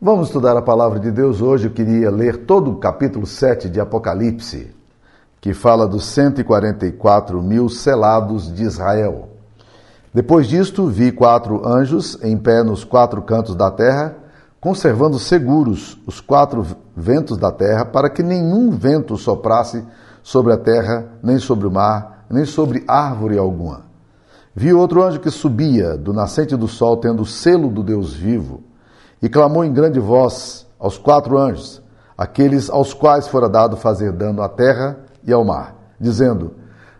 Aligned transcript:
Vamos 0.00 0.28
estudar 0.28 0.56
a 0.56 0.62
palavra 0.62 1.00
de 1.00 1.10
Deus 1.10 1.42
hoje. 1.42 1.66
Eu 1.66 1.72
queria 1.72 2.08
ler 2.08 2.46
todo 2.46 2.70
o 2.70 2.76
capítulo 2.76 3.26
7 3.26 3.68
de 3.68 3.80
Apocalipse, 3.80 4.72
que 5.40 5.52
fala 5.52 5.88
dos 5.88 6.04
144 6.04 7.42
mil 7.42 7.68
selados 7.68 8.54
de 8.54 8.62
Israel. 8.62 9.30
Depois 10.14 10.46
disto, 10.46 10.86
vi 10.86 11.10
quatro 11.10 11.66
anjos 11.66 12.16
em 12.22 12.38
pé 12.38 12.62
nos 12.62 12.84
quatro 12.84 13.20
cantos 13.22 13.56
da 13.56 13.72
terra, 13.72 14.16
conservando 14.60 15.18
seguros 15.18 16.00
os 16.06 16.20
quatro 16.20 16.64
ventos 16.96 17.36
da 17.36 17.50
terra, 17.50 17.84
para 17.84 18.08
que 18.08 18.22
nenhum 18.22 18.70
vento 18.70 19.16
soprasse 19.16 19.84
sobre 20.22 20.52
a 20.52 20.56
terra, 20.56 21.08
nem 21.20 21.40
sobre 21.40 21.66
o 21.66 21.72
mar, 21.72 22.24
nem 22.30 22.44
sobre 22.44 22.84
árvore 22.86 23.36
alguma. 23.36 23.86
Vi 24.54 24.72
outro 24.72 25.02
anjo 25.02 25.18
que 25.18 25.28
subia 25.28 25.96
do 25.96 26.12
nascente 26.12 26.54
do 26.54 26.68
sol, 26.68 26.98
tendo 26.98 27.22
o 27.22 27.26
selo 27.26 27.68
do 27.68 27.82
Deus 27.82 28.14
vivo 28.14 28.67
e 29.20 29.28
clamou 29.28 29.64
em 29.64 29.72
grande 29.72 29.98
voz 29.98 30.66
aos 30.78 30.96
quatro 30.96 31.36
anjos, 31.38 31.82
aqueles 32.16 32.70
aos 32.70 32.94
quais 32.94 33.28
fora 33.28 33.48
dado 33.48 33.76
fazer 33.76 34.12
dano 34.12 34.42
à 34.42 34.48
terra 34.48 34.98
e 35.24 35.32
ao 35.32 35.44
mar, 35.44 35.74
dizendo: 36.00 36.52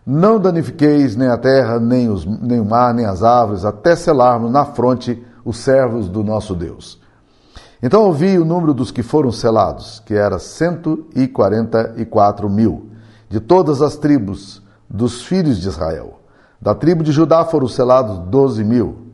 Não 0.04 0.38
danifiqueis 0.38 1.16
nem 1.16 1.28
a 1.28 1.36
terra, 1.36 1.78
nem, 1.78 2.08
os, 2.08 2.24
nem 2.24 2.60
o 2.60 2.64
mar, 2.64 2.92
nem 2.92 3.06
as 3.06 3.22
árvores, 3.22 3.64
até 3.64 3.94
selarmos 3.96 4.50
na 4.50 4.64
fronte 4.64 5.24
os 5.44 5.58
servos 5.58 6.08
do 6.08 6.22
nosso 6.22 6.54
Deus. 6.54 7.00
Então 7.82 8.02
ouvi 8.02 8.36
o 8.38 8.44
número 8.44 8.74
dos 8.74 8.90
que 8.90 9.04
foram 9.04 9.30
selados, 9.30 10.02
que 10.04 10.14
era 10.14 10.38
cento 10.38 11.06
e 11.14 11.28
quarenta 11.28 11.94
e 11.96 12.04
quatro 12.04 12.50
mil, 12.50 12.90
de 13.28 13.38
todas 13.38 13.80
as 13.80 13.96
tribos 13.96 14.62
dos 14.90 15.22
filhos 15.22 15.60
de 15.60 15.68
Israel. 15.68 16.18
Da 16.60 16.74
tribo 16.74 17.04
de 17.04 17.12
Judá 17.12 17.44
foram 17.44 17.68
selados 17.68 18.18
doze 18.28 18.64
mil, 18.64 19.06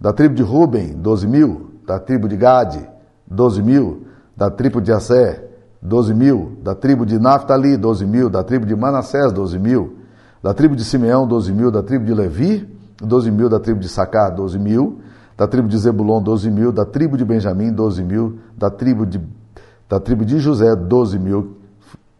da 0.00 0.12
tribo 0.12 0.34
de 0.34 0.42
Ruben, 0.42 0.94
doze 0.94 1.28
mil, 1.28 1.77
da 1.88 1.98
tribo 1.98 2.28
de 2.28 2.36
Gade, 2.36 2.86
12 3.26 3.62
mil, 3.62 4.06
da 4.36 4.50
tribo 4.50 4.78
de 4.78 4.92
Assé, 4.92 5.42
12 5.80 6.12
mil, 6.12 6.58
da 6.62 6.74
tribo 6.74 7.06
de 7.06 7.18
Naphtali, 7.18 7.78
12 7.78 8.04
mil, 8.04 8.28
da 8.28 8.44
tribo 8.44 8.66
de 8.66 8.76
Manassés, 8.76 9.32
12 9.32 9.58
mil, 9.58 9.96
da 10.42 10.52
tribo 10.52 10.76
de 10.76 10.84
Simeão, 10.84 11.26
12 11.26 11.50
mil, 11.50 11.70
da 11.70 11.82
tribo 11.82 12.04
de 12.04 12.12
Levi, 12.12 12.68
12 13.02 13.30
mil, 13.30 13.48
da 13.48 13.58
tribo 13.58 13.80
de 13.80 13.88
Sacar, 13.88 14.34
12 14.34 14.58
mil, 14.58 14.98
da 15.34 15.48
tribo 15.48 15.66
de 15.66 15.78
Zebulon, 15.78 16.22
12 16.22 16.50
mil, 16.50 16.72
da 16.72 16.84
tribo 16.84 17.16
de 17.16 17.24
Benjamim, 17.24 17.72
12 17.72 18.04
mil, 18.04 18.38
da 18.54 18.68
tribo 18.68 19.06
de, 19.06 19.18
da 19.88 19.98
tribo 19.98 20.26
de 20.26 20.38
José, 20.38 20.76
12 20.76 21.18
mil, 21.18 21.56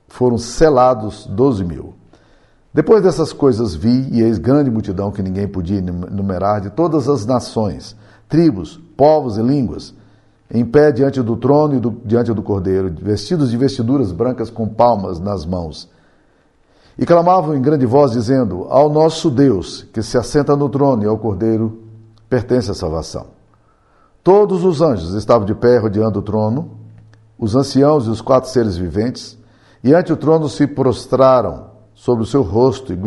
foram 0.06 0.38
selados 0.38 1.26
12 1.26 1.62
mil. 1.62 1.94
Depois 2.72 3.02
dessas 3.02 3.34
coisas 3.34 3.74
vi, 3.74 4.08
e 4.12 4.22
eis 4.22 4.38
grande 4.38 4.70
multidão 4.70 5.10
que 5.10 5.22
ninguém 5.22 5.46
podia 5.46 5.82
numerar, 5.82 6.62
de 6.62 6.70
todas 6.70 7.06
as 7.06 7.26
nações, 7.26 7.94
tribos, 8.28 8.80
povos 8.96 9.38
e 9.38 9.42
línguas, 9.42 9.94
em 10.50 10.64
pé 10.64 10.90
diante 10.92 11.20
do 11.22 11.36
trono 11.36 11.76
e 11.76 11.80
do, 11.80 11.90
diante 12.04 12.32
do 12.32 12.42
cordeiro, 12.42 12.92
vestidos 13.00 13.50
de 13.50 13.56
vestiduras 13.56 14.12
brancas 14.12 14.50
com 14.50 14.66
palmas 14.66 15.20
nas 15.20 15.44
mãos. 15.44 15.88
E 16.98 17.06
clamavam 17.06 17.54
em 17.54 17.62
grande 17.62 17.86
voz, 17.86 18.12
dizendo: 18.12 18.66
Ao 18.68 18.90
nosso 18.90 19.30
Deus, 19.30 19.86
que 19.92 20.02
se 20.02 20.18
assenta 20.18 20.56
no 20.56 20.68
trono, 20.68 21.04
e 21.04 21.06
ao 21.06 21.18
cordeiro, 21.18 21.80
pertence 22.28 22.70
a 22.70 22.74
salvação. 22.74 23.26
Todos 24.22 24.64
os 24.64 24.82
anjos 24.82 25.14
estavam 25.14 25.46
de 25.46 25.54
pé 25.54 25.78
rodeando 25.78 26.18
o 26.18 26.22
trono, 26.22 26.72
os 27.38 27.54
anciãos 27.54 28.06
e 28.06 28.10
os 28.10 28.20
quatro 28.20 28.50
seres 28.50 28.76
viventes, 28.76 29.38
e 29.82 29.94
ante 29.94 30.12
o 30.12 30.16
trono 30.16 30.48
se 30.48 30.66
prostraram 30.66 31.68
sobre 31.94 32.24
o 32.24 32.26
seu 32.26 32.42
rosto 32.42 32.92
e, 32.92 32.98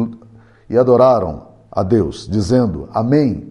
e 0.73 0.77
adoraram 0.77 1.47
a 1.71 1.83
Deus, 1.83 2.27
dizendo: 2.29 2.87
Amém. 2.93 3.50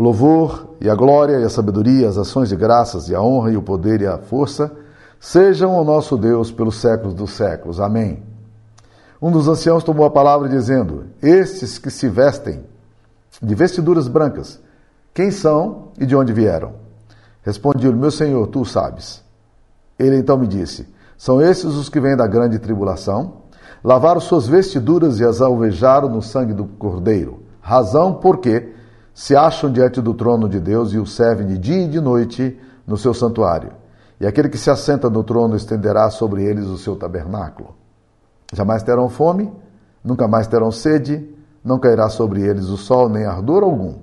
O 0.00 0.02
louvor 0.02 0.76
e 0.80 0.88
a 0.88 0.94
glória 0.94 1.38
e 1.40 1.44
a 1.44 1.50
sabedoria, 1.50 2.08
as 2.08 2.16
ações 2.16 2.48
de 2.48 2.56
graças 2.56 3.10
e 3.10 3.14
a 3.14 3.20
honra 3.20 3.52
e 3.52 3.56
o 3.58 3.60
poder 3.60 4.00
e 4.00 4.06
a 4.06 4.16
força 4.16 4.72
sejam 5.20 5.72
ao 5.72 5.84
nosso 5.84 6.16
Deus 6.16 6.50
pelos 6.50 6.80
séculos 6.80 7.12
dos 7.12 7.32
séculos. 7.32 7.78
Amém. 7.78 8.22
Um 9.20 9.30
dos 9.30 9.46
anciãos 9.46 9.84
tomou 9.84 10.06
a 10.06 10.10
palavra 10.10 10.48
dizendo: 10.48 11.04
Estes 11.22 11.76
que 11.76 11.90
se 11.90 12.08
vestem 12.08 12.64
de 13.42 13.54
vestiduras 13.54 14.08
brancas, 14.08 14.58
quem 15.12 15.30
são 15.30 15.88
e 15.98 16.06
de 16.06 16.16
onde 16.16 16.32
vieram? 16.32 16.72
Respondi-lhe: 17.42 17.94
Meu 17.94 18.10
senhor, 18.10 18.46
tu 18.46 18.64
sabes. 18.64 19.22
Ele 19.98 20.16
então 20.16 20.38
me 20.38 20.46
disse: 20.46 20.88
São 21.18 21.42
esses 21.42 21.74
os 21.74 21.90
que 21.90 22.00
vêm 22.00 22.16
da 22.16 22.26
grande 22.26 22.58
tribulação, 22.58 23.42
lavaram 23.84 24.18
suas 24.18 24.48
vestiduras 24.48 25.20
e 25.20 25.26
as 25.26 25.42
alvejaram 25.42 26.08
no 26.08 26.22
sangue 26.22 26.54
do 26.54 26.64
cordeiro. 26.64 27.42
Razão 27.60 28.14
porque 28.14 28.79
se 29.20 29.36
acham 29.36 29.70
diante 29.70 30.00
do 30.00 30.14
trono 30.14 30.48
de 30.48 30.58
Deus 30.58 30.94
e 30.94 30.98
o 30.98 31.04
servem 31.04 31.46
de 31.46 31.58
dia 31.58 31.84
e 31.84 31.88
de 31.88 32.00
noite 32.00 32.58
no 32.86 32.96
seu 32.96 33.12
santuário. 33.12 33.70
E 34.18 34.26
aquele 34.26 34.48
que 34.48 34.56
se 34.56 34.70
assenta 34.70 35.10
no 35.10 35.22
trono 35.22 35.54
estenderá 35.54 36.08
sobre 36.08 36.42
eles 36.42 36.64
o 36.64 36.78
seu 36.78 36.96
tabernáculo. 36.96 37.74
Jamais 38.50 38.82
terão 38.82 39.10
fome, 39.10 39.52
nunca 40.02 40.26
mais 40.26 40.46
terão 40.46 40.72
sede, 40.72 41.28
não 41.62 41.78
cairá 41.78 42.08
sobre 42.08 42.40
eles 42.40 42.70
o 42.70 42.78
sol 42.78 43.10
nem 43.10 43.26
ardor 43.26 43.62
algum. 43.62 43.96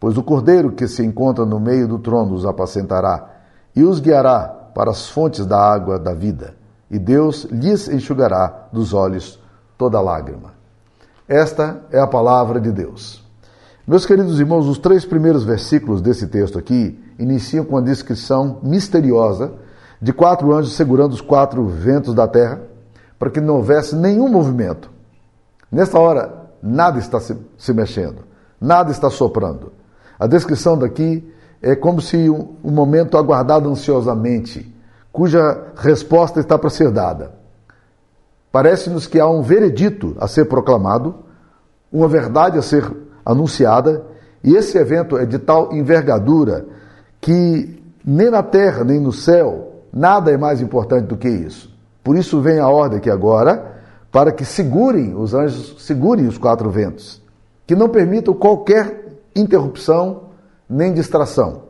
Pois 0.00 0.18
o 0.18 0.22
cordeiro 0.24 0.72
que 0.72 0.88
se 0.88 1.06
encontra 1.06 1.46
no 1.46 1.60
meio 1.60 1.86
do 1.86 2.00
trono 2.00 2.34
os 2.34 2.44
apacentará 2.44 3.30
e 3.76 3.84
os 3.84 4.00
guiará 4.00 4.48
para 4.74 4.90
as 4.90 5.08
fontes 5.08 5.46
da 5.46 5.60
água 5.60 5.96
da 5.96 6.12
vida, 6.12 6.56
e 6.90 6.98
Deus 6.98 7.44
lhes 7.44 7.88
enxugará 7.88 8.66
dos 8.72 8.94
olhos 8.94 9.40
toda 9.78 10.00
lágrima. 10.00 10.54
Esta 11.28 11.82
é 11.92 12.00
a 12.00 12.06
palavra 12.08 12.60
de 12.60 12.72
Deus. 12.72 13.29
Meus 13.90 14.06
queridos 14.06 14.38
irmãos, 14.38 14.68
os 14.68 14.78
três 14.78 15.04
primeiros 15.04 15.42
versículos 15.42 16.00
desse 16.00 16.28
texto 16.28 16.56
aqui 16.56 16.96
iniciam 17.18 17.64
com 17.64 17.76
a 17.76 17.80
descrição 17.80 18.60
misteriosa 18.62 19.54
de 20.00 20.12
quatro 20.12 20.54
anjos 20.54 20.74
segurando 20.74 21.12
os 21.12 21.20
quatro 21.20 21.66
ventos 21.66 22.14
da 22.14 22.28
terra 22.28 22.62
para 23.18 23.30
que 23.30 23.40
não 23.40 23.56
houvesse 23.56 23.96
nenhum 23.96 24.28
movimento. 24.28 24.88
Nesta 25.72 25.98
hora, 25.98 26.52
nada 26.62 27.00
está 27.00 27.18
se, 27.18 27.36
se 27.58 27.72
mexendo, 27.72 28.18
nada 28.60 28.92
está 28.92 29.10
soprando. 29.10 29.72
A 30.16 30.28
descrição 30.28 30.78
daqui 30.78 31.28
é 31.60 31.74
como 31.74 32.00
se 32.00 32.30
um, 32.30 32.54
um 32.62 32.70
momento 32.70 33.18
aguardado 33.18 33.68
ansiosamente, 33.68 34.72
cuja 35.10 35.64
resposta 35.74 36.38
está 36.38 36.56
para 36.56 36.70
ser 36.70 36.92
dada. 36.92 37.32
Parece-nos 38.52 39.08
que 39.08 39.18
há 39.18 39.28
um 39.28 39.42
veredito 39.42 40.16
a 40.20 40.28
ser 40.28 40.44
proclamado, 40.44 41.24
uma 41.92 42.06
verdade 42.06 42.56
a 42.56 42.62
ser 42.62 43.09
anunciada, 43.24 44.04
e 44.42 44.54
esse 44.54 44.78
evento 44.78 45.18
é 45.18 45.26
de 45.26 45.38
tal 45.38 45.72
envergadura 45.72 46.66
que 47.20 47.82
nem 48.04 48.30
na 48.30 48.42
terra, 48.42 48.82
nem 48.84 48.98
no 48.98 49.12
céu, 49.12 49.82
nada 49.92 50.30
é 50.30 50.36
mais 50.36 50.60
importante 50.60 51.06
do 51.06 51.16
que 51.16 51.28
isso. 51.28 51.74
Por 52.02 52.16
isso 52.16 52.40
vem 52.40 52.58
a 52.58 52.68
ordem 52.68 52.98
aqui 52.98 53.10
agora, 53.10 53.76
para 54.10 54.32
que 54.32 54.44
segurem, 54.44 55.14
os 55.14 55.34
anjos 55.34 55.76
segurem 55.84 56.26
os 56.26 56.38
quatro 56.38 56.70
ventos, 56.70 57.22
que 57.66 57.76
não 57.76 57.88
permitam 57.88 58.34
qualquer 58.34 59.18
interrupção 59.36 60.30
nem 60.68 60.92
distração. 60.92 61.64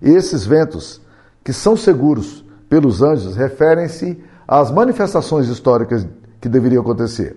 E 0.00 0.10
esses 0.10 0.46
ventos, 0.46 1.00
que 1.44 1.52
são 1.52 1.76
seguros 1.76 2.44
pelos 2.68 3.02
anjos, 3.02 3.36
referem-se 3.36 4.22
às 4.48 4.70
manifestações 4.70 5.48
históricas 5.48 6.06
que 6.40 6.48
deveriam 6.48 6.82
acontecer, 6.82 7.36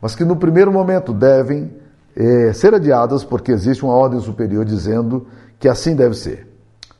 mas 0.00 0.14
que 0.14 0.24
no 0.24 0.36
primeiro 0.36 0.72
momento 0.72 1.12
devem 1.12 1.70
é, 2.18 2.52
ser 2.52 2.74
adiadas 2.74 3.22
porque 3.22 3.52
existe 3.52 3.84
uma 3.84 3.94
ordem 3.94 4.18
superior 4.18 4.64
dizendo 4.64 5.28
que 5.56 5.68
assim 5.68 5.94
deve 5.94 6.16
ser. 6.16 6.48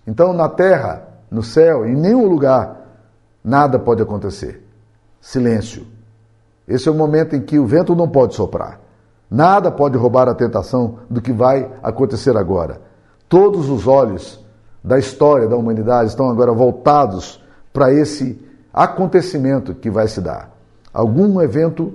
Então, 0.07 0.33
na 0.33 0.49
terra, 0.49 1.09
no 1.29 1.43
céu, 1.43 1.85
em 1.85 1.97
nenhum 1.97 2.29
lugar, 2.29 2.87
nada 3.43 3.81
pode 3.81 4.01
acontecer. 4.01 4.65
Silêncio. 5.21 5.85
Esse 6.69 6.89
é 6.89 6.93
o 6.93 6.95
momento 6.95 7.35
em 7.35 7.41
que 7.41 7.59
o 7.59 7.67
vento 7.67 7.97
não 7.97 8.09
pode 8.09 8.37
soprar. 8.37 8.81
Nada 9.29 9.73
pode 9.73 9.99
roubar 9.99 10.29
a 10.29 10.35
tentação 10.35 11.01
do 11.11 11.21
que 11.21 11.33
vai 11.33 11.69
acontecer 11.83 12.37
agora. 12.37 12.81
Todos 13.29 13.69
os 13.69 13.89
olhos 13.89 14.43
da 14.85 15.01
história 15.01 15.49
da 15.49 15.57
humanidade 15.57 16.11
estão 16.11 16.31
agora 16.31 16.53
voltados 16.53 17.43
para 17.73 17.93
esse 17.93 18.41
acontecimento 18.73 19.75
que 19.75 19.91
vai 19.91 20.07
se 20.07 20.21
dar. 20.21 20.51
Algum 20.95 21.43
evento 21.43 21.93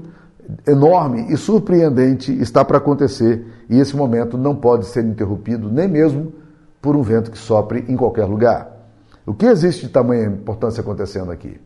enorme 0.67 1.31
e 1.31 1.37
surpreendente 1.37 2.31
está 2.41 2.63
para 2.63 2.77
acontecer 2.77 3.45
e 3.69 3.79
esse 3.79 3.95
momento 3.95 4.37
não 4.37 4.55
pode 4.55 4.85
ser 4.85 5.03
interrompido 5.03 5.71
nem 5.71 5.87
mesmo 5.87 6.33
por 6.81 6.95
um 6.95 7.01
vento 7.01 7.31
que 7.31 7.37
sopre 7.37 7.85
em 7.87 7.95
qualquer 7.95 8.25
lugar. 8.25 8.71
O 9.25 9.33
que 9.33 9.45
existe 9.45 9.87
de 9.87 9.91
tamanha 9.91 10.25
importância 10.25 10.81
acontecendo 10.81 11.31
aqui? 11.31 11.59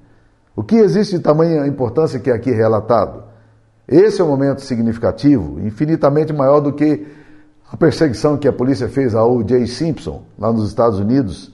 O 0.56 0.64
que 0.64 0.76
existe 0.76 1.18
de 1.18 1.24
tamanha 1.24 1.66
importância 1.66 2.20
que 2.20 2.30
é 2.30 2.34
aqui 2.34 2.52
relatado? 2.52 3.24
Esse 3.88 4.22
é 4.22 4.24
um 4.24 4.28
momento 4.28 4.62
significativo, 4.62 5.60
infinitamente 5.60 6.34
maior 6.34 6.60
do 6.60 6.74
que 6.74 7.08
a 7.72 7.76
perseguição 7.76 8.38
que 8.38 8.48
a 8.48 8.54
polícia 8.54 8.88
fez 8.88 9.16
a 9.16 9.26
O.J. 9.26 9.66
Simpson, 9.68 10.24
lá 10.38 10.52
nos 10.52 10.68
Estados 10.68 11.00
Unidos, 11.00 11.54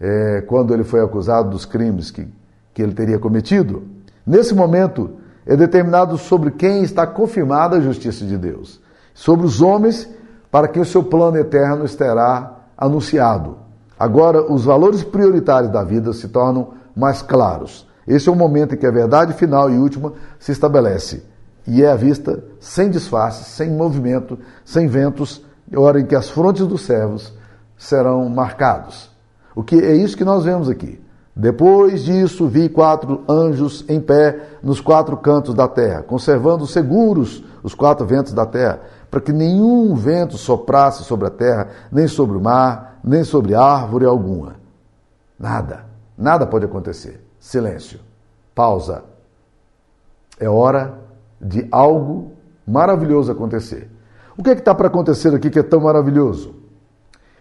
é, 0.00 0.42
quando 0.46 0.74
ele 0.74 0.84
foi 0.84 1.00
acusado 1.00 1.50
dos 1.50 1.64
crimes 1.64 2.10
que, 2.10 2.26
que 2.74 2.82
ele 2.82 2.94
teria 2.94 3.18
cometido. 3.18 3.82
Nesse 4.26 4.54
momento, 4.54 5.10
é 5.48 5.56
determinado 5.56 6.18
sobre 6.18 6.50
quem 6.50 6.82
está 6.82 7.06
confirmada 7.06 7.76
a 7.76 7.80
justiça 7.80 8.22
de 8.26 8.36
Deus, 8.36 8.78
sobre 9.14 9.46
os 9.46 9.62
homens 9.62 10.06
para 10.50 10.68
quem 10.68 10.82
o 10.82 10.84
seu 10.84 11.02
plano 11.02 11.38
eterno 11.38 11.86
estará 11.86 12.66
anunciado. 12.76 13.56
Agora, 13.98 14.42
os 14.52 14.66
valores 14.66 15.02
prioritários 15.02 15.72
da 15.72 15.82
vida 15.82 16.12
se 16.12 16.28
tornam 16.28 16.74
mais 16.94 17.22
claros. 17.22 17.88
Esse 18.06 18.28
é 18.28 18.32
o 18.32 18.36
momento 18.36 18.74
em 18.74 18.78
que 18.78 18.86
a 18.86 18.90
verdade 18.90 19.32
final 19.32 19.70
e 19.70 19.78
última 19.78 20.12
se 20.38 20.52
estabelece. 20.52 21.24
E 21.66 21.82
é 21.82 21.90
à 21.90 21.96
vista, 21.96 22.44
sem 22.60 22.90
disfarce, 22.90 23.44
sem 23.44 23.70
movimento, 23.70 24.38
sem 24.64 24.86
ventos, 24.86 25.44
hora 25.74 26.00
em 26.00 26.06
que 26.06 26.14
as 26.14 26.28
frontes 26.28 26.66
dos 26.66 26.82
servos 26.82 27.32
serão 27.76 28.28
marcados. 28.28 29.10
O 29.54 29.62
que 29.62 29.76
é 29.76 29.94
isso 29.94 30.16
que 30.16 30.24
nós 30.24 30.44
vemos 30.44 30.68
aqui. 30.68 31.00
Depois 31.38 32.02
disso, 32.02 32.48
vi 32.48 32.68
quatro 32.68 33.22
anjos 33.28 33.84
em 33.88 34.00
pé 34.00 34.58
nos 34.60 34.80
quatro 34.80 35.16
cantos 35.16 35.54
da 35.54 35.68
terra, 35.68 36.02
conservando 36.02 36.66
seguros 36.66 37.44
os 37.62 37.76
quatro 37.76 38.04
ventos 38.04 38.32
da 38.32 38.44
terra, 38.44 38.80
para 39.08 39.20
que 39.20 39.32
nenhum 39.32 39.94
vento 39.94 40.36
soprasse 40.36 41.04
sobre 41.04 41.28
a 41.28 41.30
terra, 41.30 41.68
nem 41.92 42.08
sobre 42.08 42.36
o 42.36 42.40
mar, 42.40 42.98
nem 43.04 43.22
sobre 43.22 43.54
árvore 43.54 44.04
alguma. 44.04 44.56
Nada, 45.38 45.84
nada 46.16 46.44
pode 46.44 46.64
acontecer. 46.64 47.24
Silêncio. 47.38 48.00
Pausa. 48.52 49.04
É 50.40 50.48
hora 50.48 50.98
de 51.40 51.68
algo 51.70 52.32
maravilhoso 52.66 53.30
acontecer. 53.30 53.88
O 54.36 54.42
que 54.42 54.50
é 54.50 54.54
está 54.54 54.74
para 54.74 54.88
acontecer 54.88 55.32
aqui 55.32 55.50
que 55.50 55.60
é 55.60 55.62
tão 55.62 55.80
maravilhoso? 55.80 56.56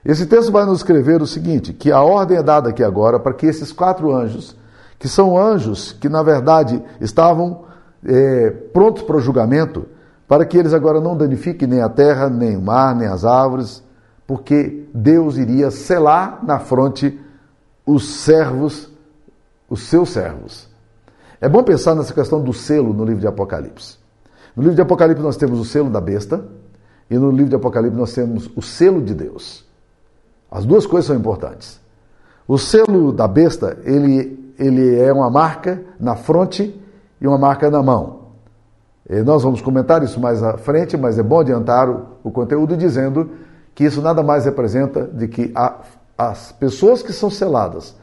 Esse 0.08 0.26
texto 0.26 0.54
vai 0.54 0.66
nos 0.66 0.78
escrever 0.78 1.22
o 1.22 1.28
seguinte: 1.28 1.74
que 1.74 1.92
a 1.92 2.02
ordem 2.02 2.38
é 2.38 2.42
dada 2.42 2.70
aqui 2.70 2.82
agora 2.82 3.20
para 3.20 3.34
que 3.34 3.46
esses 3.46 3.74
quatro 3.74 4.16
anjos, 4.16 4.56
que 4.98 5.10
são 5.10 5.38
anjos 5.38 5.92
que 5.92 6.08
na 6.08 6.24
verdade 6.24 6.82
estavam 7.02 7.66
é, 8.06 8.50
prontos 8.50 9.04
para 9.04 9.18
o 9.18 9.20
julgamento, 9.20 9.86
para 10.26 10.46
que 10.46 10.58
eles 10.58 10.74
agora 10.74 11.02
não 11.02 11.18
danifiquem 11.18 11.68
nem 11.68 11.82
a 11.82 11.90
terra, 11.90 12.30
nem 12.30 12.56
o 12.56 12.62
mar, 12.62 12.96
nem 12.96 13.06
as 13.06 13.26
árvores, 13.26 13.84
porque 14.26 14.88
Deus 14.94 15.36
iria 15.36 15.70
selar 15.70 16.40
na 16.42 16.58
fronte 16.58 17.20
os 17.86 18.08
servos, 18.08 18.90
os 19.70 19.90
seus 19.90 20.10
servos. 20.12 20.70
É 21.42 21.50
bom 21.50 21.64
pensar 21.64 21.96
nessa 21.96 22.14
questão 22.14 22.42
do 22.42 22.54
selo 22.54 22.94
no 22.94 23.04
livro 23.04 23.20
de 23.20 23.28
Apocalipse. 23.28 23.98
No 24.56 24.64
livro 24.64 24.76
de 24.76 24.82
Apocalipse 24.82 25.22
nós 25.22 25.36
temos 25.36 25.60
o 25.60 25.66
selo 25.66 25.90
da 25.90 26.00
besta, 26.00 26.46
e 27.10 27.18
no 27.18 27.30
livro 27.30 27.50
de 27.50 27.56
Apocalipse 27.58 27.98
nós 27.98 28.14
temos 28.14 28.50
o 28.56 28.62
selo 28.62 29.02
de 29.02 29.14
Deus. 29.14 29.67
As 30.50 30.66
duas 30.66 30.86
coisas 30.86 31.08
são 31.08 31.16
importantes. 31.16 31.80
O 32.48 32.58
selo 32.58 33.12
da 33.12 33.28
besta, 33.28 33.78
ele, 33.84 34.54
ele 34.58 35.00
é 35.00 35.12
uma 35.12 35.30
marca 35.30 35.82
na 36.00 36.16
fronte 36.16 36.74
e 37.20 37.28
uma 37.28 37.38
marca 37.38 37.70
na 37.70 37.84
mão. 37.84 38.28
E 39.10 39.22
nós 39.22 39.44
vamos 39.44 39.62
comentar 39.62 40.04
isso 40.04 40.20
mais 40.20 40.42
à 40.42 40.58
frente, 40.58 40.98
mas 40.98 41.18
é 41.20 41.24
bom 41.24 41.40
adiantar 41.40 41.90
o, 41.90 42.06
o 42.24 42.32
conteúdo 42.32 42.76
dizendo 42.76 43.32
que 43.76 43.84
isso 43.84 44.02
nada 44.02 44.24
mais 44.24 44.46
representa 44.46 45.04
de 45.04 45.28
que 45.28 45.52
a, 45.56 45.82
as 46.18 46.52
pessoas 46.52 47.04
que 47.04 47.14
são 47.14 47.30
seladas 47.30 47.96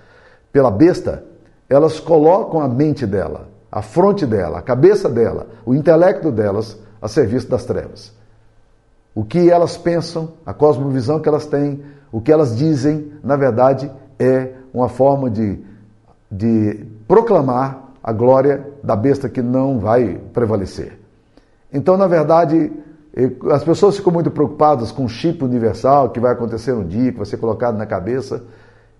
pela 0.52 0.70
besta, 0.70 1.24
elas 1.68 1.98
colocam 1.98 2.60
a 2.60 2.68
mente 2.68 3.06
dela, 3.06 3.48
a 3.72 3.82
fronte 3.82 4.24
dela, 4.24 4.58
a 4.58 4.62
cabeça 4.62 5.08
dela, 5.08 5.48
o 5.66 5.74
intelecto 5.74 6.30
delas 6.30 6.78
a 7.02 7.08
serviço 7.08 7.48
das 7.48 7.64
trevas. 7.64 8.12
O 9.14 9.24
que 9.24 9.50
elas 9.50 9.76
pensam, 9.76 10.34
a 10.46 10.54
cosmovisão 10.54 11.20
que 11.20 11.28
elas 11.28 11.46
têm, 11.46 11.82
o 12.14 12.20
que 12.20 12.30
elas 12.30 12.56
dizem, 12.56 13.10
na 13.24 13.34
verdade, 13.34 13.90
é 14.20 14.52
uma 14.72 14.88
forma 14.88 15.28
de, 15.28 15.58
de 16.30 16.86
proclamar 17.08 17.88
a 18.00 18.12
glória 18.12 18.64
da 18.84 18.94
besta 18.94 19.28
que 19.28 19.42
não 19.42 19.80
vai 19.80 20.20
prevalecer. 20.32 20.96
Então, 21.72 21.96
na 21.96 22.06
verdade, 22.06 22.72
as 23.50 23.64
pessoas 23.64 23.96
ficam 23.96 24.12
muito 24.12 24.30
preocupadas 24.30 24.92
com 24.92 25.06
o 25.06 25.08
chip 25.08 25.42
universal 25.42 26.10
que 26.10 26.20
vai 26.20 26.30
acontecer 26.30 26.72
um 26.72 26.86
dia, 26.86 27.10
que 27.10 27.16
vai 27.16 27.26
ser 27.26 27.38
colocado 27.38 27.76
na 27.76 27.84
cabeça. 27.84 28.44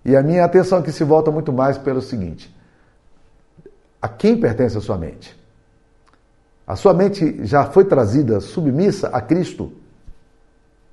E 0.05 0.17
a 0.17 0.21
minha 0.21 0.45
atenção 0.45 0.79
aqui 0.79 0.91
se 0.91 1.05
volta 1.05 1.31
muito 1.31 1.53
mais 1.53 1.79
pelo 1.79 2.03
seguinte: 2.03 2.53
a 4.03 4.09
quem 4.09 4.41
pertence 4.41 4.77
a 4.77 4.81
sua 4.81 4.99
mente? 4.99 5.41
A 6.67 6.75
sua 6.75 6.93
mente 6.93 7.47
já 7.47 7.65
foi 7.65 7.85
trazida 7.85 8.41
submissa 8.41 9.07
a 9.11 9.21
Cristo? 9.21 9.71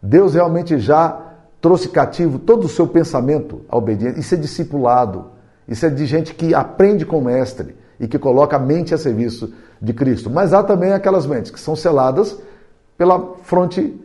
Deus 0.03 0.35
realmente 0.35 0.77
já 0.77 1.30
trouxe 1.61 1.87
cativo 1.87 2.39
todo 2.39 2.65
o 2.65 2.69
seu 2.69 2.87
pensamento 2.87 3.61
à 3.69 3.77
obediência. 3.77 4.19
Isso 4.19 4.33
é 4.33 4.37
discipulado. 4.37 5.25
Isso 5.67 5.85
é 5.85 5.89
de 5.89 6.05
gente 6.05 6.33
que 6.33 6.55
aprende 6.55 7.05
com 7.05 7.19
o 7.19 7.23
mestre 7.23 7.75
e 7.99 8.07
que 8.07 8.17
coloca 8.17 8.57
a 8.57 8.59
mente 8.59 8.93
a 8.93 8.97
serviço 8.97 9.53
de 9.79 9.93
Cristo. 9.93 10.29
Mas 10.29 10.53
há 10.53 10.63
também 10.63 10.91
aquelas 10.91 11.25
mentes 11.25 11.51
que 11.51 11.59
são 11.59 11.75
seladas 11.75 12.37
pela 12.97 13.35
fronte, 13.43 13.95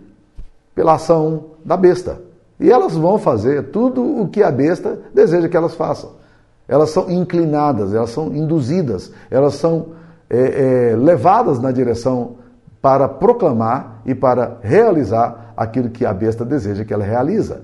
pela 0.75 0.95
ação 0.95 1.47
da 1.65 1.77
besta. 1.77 2.21
E 2.61 2.71
elas 2.71 2.95
vão 2.95 3.19
fazer 3.19 3.71
tudo 3.71 4.03
o 4.03 4.29
que 4.29 4.43
a 4.43 4.51
besta 4.51 4.99
deseja 5.15 5.49
que 5.49 5.57
elas 5.57 5.75
façam. 5.75 6.13
Elas 6.69 6.91
são 6.91 7.11
inclinadas, 7.11 7.95
elas 7.95 8.11
são 8.11 8.35
induzidas, 8.35 9.13
elas 9.31 9.55
são 9.55 9.89
é, 10.29 10.91
é, 10.93 10.97
levadas 10.97 11.59
na 11.61 11.71
direção 11.71 12.37
para 12.83 13.09
proclamar 13.09 13.96
e 14.07 14.15
para 14.15 14.59
realizar 14.63 15.53
aquilo 15.57 15.91
que 15.91 16.07
a 16.07 16.15
besta 16.15 16.45
deseja 16.45 16.85
que 16.85 16.95
ela 16.95 17.05
realiza. 17.05 17.63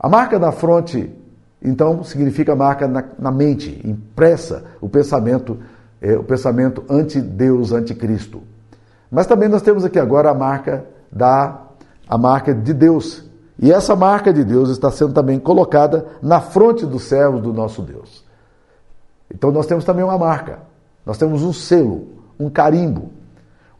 A 0.00 0.08
marca 0.08 0.38
da 0.38 0.50
fronte, 0.50 1.14
então, 1.62 2.02
significa 2.02 2.56
marca 2.56 2.88
na, 2.88 3.04
na 3.18 3.30
mente, 3.30 3.80
impressa 3.84 4.64
o 4.80 4.88
pensamento, 4.88 5.58
é, 6.00 6.16
o 6.16 6.24
pensamento 6.24 6.82
anti-Deus, 6.88 7.72
anticristo. 7.72 8.42
Mas 9.10 9.26
também 9.26 9.48
nós 9.48 9.62
temos 9.62 9.84
aqui 9.84 9.98
agora 9.98 10.30
a 10.30 10.34
marca 10.34 10.86
da 11.12 11.64
a 12.08 12.16
marca 12.16 12.54
de 12.54 12.72
Deus. 12.72 13.24
E 13.58 13.70
essa 13.70 13.94
marca 13.94 14.32
de 14.32 14.44
Deus 14.44 14.70
está 14.70 14.90
sendo 14.90 15.12
também 15.12 15.38
colocada 15.38 16.06
na 16.22 16.40
fronte 16.40 16.86
dos 16.86 17.02
servos 17.02 17.42
do 17.42 17.52
nosso 17.52 17.82
Deus. 17.82 18.24
Então 19.32 19.50
nós 19.52 19.66
temos 19.66 19.84
também 19.84 20.04
uma 20.04 20.16
marca. 20.16 20.60
Nós 21.04 21.18
temos 21.18 21.42
um 21.42 21.52
selo, 21.52 22.06
um 22.40 22.48
carimbo. 22.48 23.10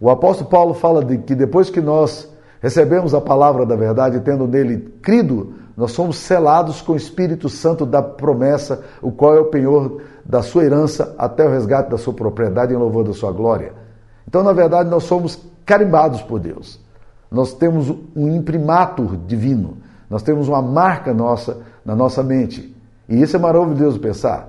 O 0.00 0.10
apóstolo 0.10 0.48
Paulo 0.48 0.74
fala 0.74 1.04
de 1.04 1.18
que 1.18 1.34
depois 1.34 1.70
que 1.70 1.80
nós 1.80 2.32
recebemos 2.60 3.14
a 3.14 3.20
palavra 3.20 3.66
da 3.66 3.76
verdade, 3.76 4.20
tendo 4.20 4.46
nele 4.46 4.78
crido, 5.02 5.54
nós 5.76 5.92
somos 5.92 6.18
selados 6.18 6.80
com 6.80 6.92
o 6.92 6.96
Espírito 6.96 7.48
Santo 7.48 7.86
da 7.86 8.02
promessa, 8.02 8.82
o 9.00 9.12
qual 9.12 9.36
é 9.36 9.40
o 9.40 9.46
penhor 9.46 10.02
da 10.24 10.42
sua 10.42 10.64
herança 10.64 11.14
até 11.16 11.46
o 11.46 11.50
resgate 11.50 11.90
da 11.90 11.98
sua 11.98 12.12
propriedade 12.12 12.74
em 12.74 12.76
louvor 12.76 13.04
da 13.04 13.12
sua 13.12 13.32
glória. 13.32 13.72
Então, 14.26 14.42
na 14.42 14.52
verdade, 14.52 14.90
nós 14.90 15.04
somos 15.04 15.40
carimbados 15.64 16.20
por 16.22 16.40
Deus. 16.40 16.80
Nós 17.30 17.52
temos 17.52 17.90
um 18.16 18.34
imprimatur 18.34 19.16
divino. 19.16 19.78
Nós 20.10 20.22
temos 20.22 20.48
uma 20.48 20.62
marca 20.62 21.12
nossa 21.12 21.58
na 21.84 21.94
nossa 21.94 22.22
mente. 22.22 22.74
E 23.08 23.22
isso 23.22 23.36
é 23.36 23.38
maravilhoso 23.38 24.00
pensar. 24.00 24.48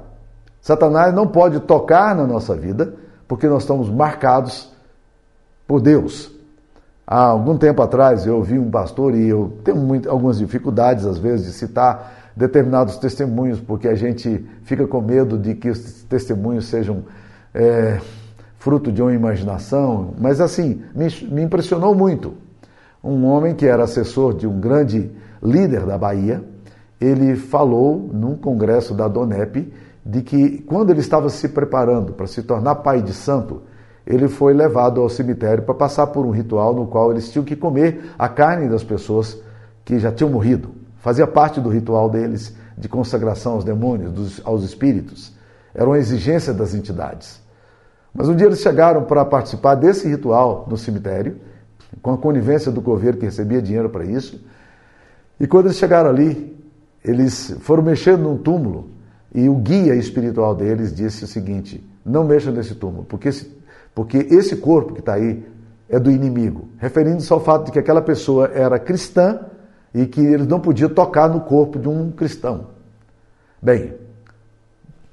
Satanás 0.61 1.13
não 1.13 1.27
pode 1.27 1.59
tocar 1.61 2.15
na 2.15 2.25
nossa 2.25 2.55
vida 2.55 2.95
porque 3.27 3.47
nós 3.47 3.63
estamos 3.63 3.89
marcados 3.89 4.71
por 5.69 5.79
Deus. 5.79 6.31
Há 7.05 7.25
algum 7.25 7.55
tempo 7.55 7.79
atrás 7.83 8.25
eu 8.25 8.37
ouvi 8.37 8.57
um 8.57 8.71
pastor 8.71 9.13
e 9.13 9.27
eu 9.27 9.53
tenho 9.63 9.77
muito, 9.77 10.09
algumas 10.09 10.39
dificuldades 10.39 11.05
às 11.05 11.19
vezes 11.19 11.45
de 11.45 11.53
citar 11.53 12.31
determinados 12.35 12.97
testemunhos 12.97 13.59
porque 13.59 13.87
a 13.87 13.93
gente 13.93 14.43
fica 14.63 14.87
com 14.87 14.99
medo 14.99 15.37
de 15.37 15.53
que 15.53 15.69
os 15.69 16.01
testemunhos 16.05 16.65
sejam 16.65 17.03
é, 17.53 17.99
fruto 18.57 18.91
de 18.91 18.99
uma 18.99 19.13
imaginação, 19.13 20.15
mas 20.19 20.41
assim, 20.41 20.81
me, 20.95 21.07
me 21.31 21.43
impressionou 21.43 21.93
muito. 21.93 22.33
Um 23.03 23.25
homem 23.25 23.53
que 23.53 23.67
era 23.67 23.83
assessor 23.83 24.33
de 24.33 24.47
um 24.47 24.59
grande 24.59 25.11
líder 25.41 25.85
da 25.85 25.99
Bahia, 25.99 26.43
ele 26.99 27.35
falou 27.35 28.09
num 28.11 28.35
congresso 28.35 28.95
da 28.95 29.07
DONEP 29.07 29.71
de 30.03 30.23
que 30.23 30.63
quando 30.63 30.89
ele 30.89 30.99
estava 30.99 31.29
se 31.29 31.47
preparando 31.47 32.13
para 32.13 32.25
se 32.25 32.41
tornar 32.41 32.73
pai 32.75 33.03
de 33.03 33.13
santo, 33.13 33.61
ele 34.09 34.27
foi 34.27 34.55
levado 34.55 34.99
ao 34.99 35.07
cemitério 35.07 35.63
para 35.63 35.75
passar 35.75 36.07
por 36.07 36.25
um 36.25 36.31
ritual 36.31 36.73
no 36.73 36.87
qual 36.87 37.11
eles 37.11 37.29
tinham 37.29 37.45
que 37.45 37.55
comer 37.55 38.11
a 38.17 38.27
carne 38.27 38.67
das 38.67 38.83
pessoas 38.83 39.37
que 39.85 39.99
já 39.99 40.11
tinham 40.11 40.31
morrido. 40.31 40.71
Fazia 40.97 41.27
parte 41.27 41.61
do 41.61 41.69
ritual 41.69 42.09
deles 42.09 42.55
de 42.75 42.89
consagração 42.89 43.53
aos 43.53 43.63
demônios, 43.63 44.11
dos, 44.11 44.41
aos 44.43 44.63
espíritos. 44.63 45.31
Era 45.75 45.85
uma 45.85 45.99
exigência 45.99 46.51
das 46.51 46.73
entidades. 46.73 47.39
Mas 48.11 48.27
um 48.27 48.35
dia 48.35 48.47
eles 48.47 48.61
chegaram 48.61 49.03
para 49.03 49.23
participar 49.23 49.75
desse 49.75 50.07
ritual 50.07 50.65
no 50.67 50.75
cemitério, 50.75 51.37
com 52.01 52.11
a 52.11 52.17
conivência 52.17 52.71
do 52.71 52.81
coveiro 52.81 53.17
que 53.17 53.25
recebia 53.25 53.61
dinheiro 53.61 53.91
para 53.91 54.05
isso. 54.05 54.43
E 55.39 55.45
quando 55.45 55.67
eles 55.67 55.77
chegaram 55.77 56.09
ali, 56.09 56.57
eles 57.05 57.55
foram 57.59 57.83
mexendo 57.83 58.21
num 58.21 58.37
túmulo 58.37 58.89
e 59.33 59.47
o 59.47 59.55
guia 59.55 59.93
espiritual 59.93 60.55
deles 60.55 60.95
disse 60.95 61.25
o 61.25 61.27
seguinte: 61.27 61.87
não 62.03 62.23
mexam 62.23 62.51
nesse 62.51 62.73
túmulo, 62.73 63.05
porque 63.05 63.29
esse 63.29 63.58
porque 63.99 64.27
esse 64.31 64.55
corpo 64.55 64.93
que 64.93 65.01
está 65.01 65.15
aí 65.15 65.45
é 65.89 65.99
do 65.99 66.09
inimigo, 66.09 66.69
referindo-se 66.77 67.33
ao 67.33 67.41
fato 67.41 67.65
de 67.65 67.73
que 67.73 67.79
aquela 67.79 68.01
pessoa 68.01 68.49
era 68.53 68.79
cristã 68.79 69.41
e 69.93 70.05
que 70.05 70.21
eles 70.21 70.47
não 70.47 70.57
podiam 70.57 70.89
tocar 70.89 71.27
no 71.27 71.41
corpo 71.41 71.77
de 71.77 71.89
um 71.89 72.09
cristão. 72.09 72.67
Bem, 73.61 73.95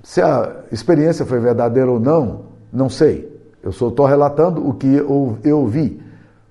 se 0.04 0.22
a 0.22 0.62
experiência 0.70 1.26
foi 1.26 1.40
verdadeira 1.40 1.90
ou 1.90 1.98
não, 1.98 2.42
não 2.72 2.88
sei. 2.88 3.28
Eu 3.60 3.72
só 3.72 3.88
estou 3.88 4.06
relatando 4.06 4.64
o 4.64 4.72
que 4.72 4.86
eu, 4.86 5.36
eu 5.42 5.66
vi. 5.66 6.00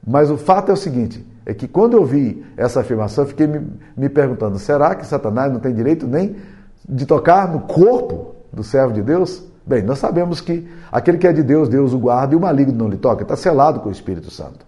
Mas 0.05 0.29
o 0.29 0.35
fato 0.35 0.71
é 0.71 0.73
o 0.73 0.77
seguinte: 0.77 1.25
é 1.45 1.53
que 1.53 1.69
quando 1.69 1.95
eu 1.95 2.03
vi 2.03 2.45
essa 2.57 2.81
afirmação, 2.81 3.23
eu 3.23 3.29
fiquei 3.29 3.47
me, 3.47 3.65
me 3.95 4.09
perguntando: 4.09 4.59
será 4.59 4.93
que 4.93 5.07
Satanás 5.07 5.53
não 5.53 5.61
tem 5.61 5.73
direito 5.73 6.05
nem 6.05 6.35
de 6.85 7.05
tocar 7.05 7.49
no 7.49 7.61
corpo 7.61 8.35
do 8.51 8.61
servo 8.61 8.91
de 8.91 9.01
Deus? 9.01 9.54
Bem, 9.67 9.81
nós 9.81 9.97
sabemos 9.97 10.41
que 10.41 10.67
aquele 10.91 11.17
que 11.17 11.27
é 11.27 11.33
de 11.33 11.41
Deus, 11.41 11.67
Deus 11.67 11.93
o 11.93 11.97
guarda 11.97 12.33
e 12.33 12.37
o 12.37 12.39
maligno 12.39 12.77
não 12.77 12.87
lhe 12.87 12.97
toca, 12.97 13.23
está 13.23 13.35
selado 13.35 13.79
com 13.79 13.89
o 13.89 13.91
Espírito 13.91 14.29
Santo. 14.29 14.65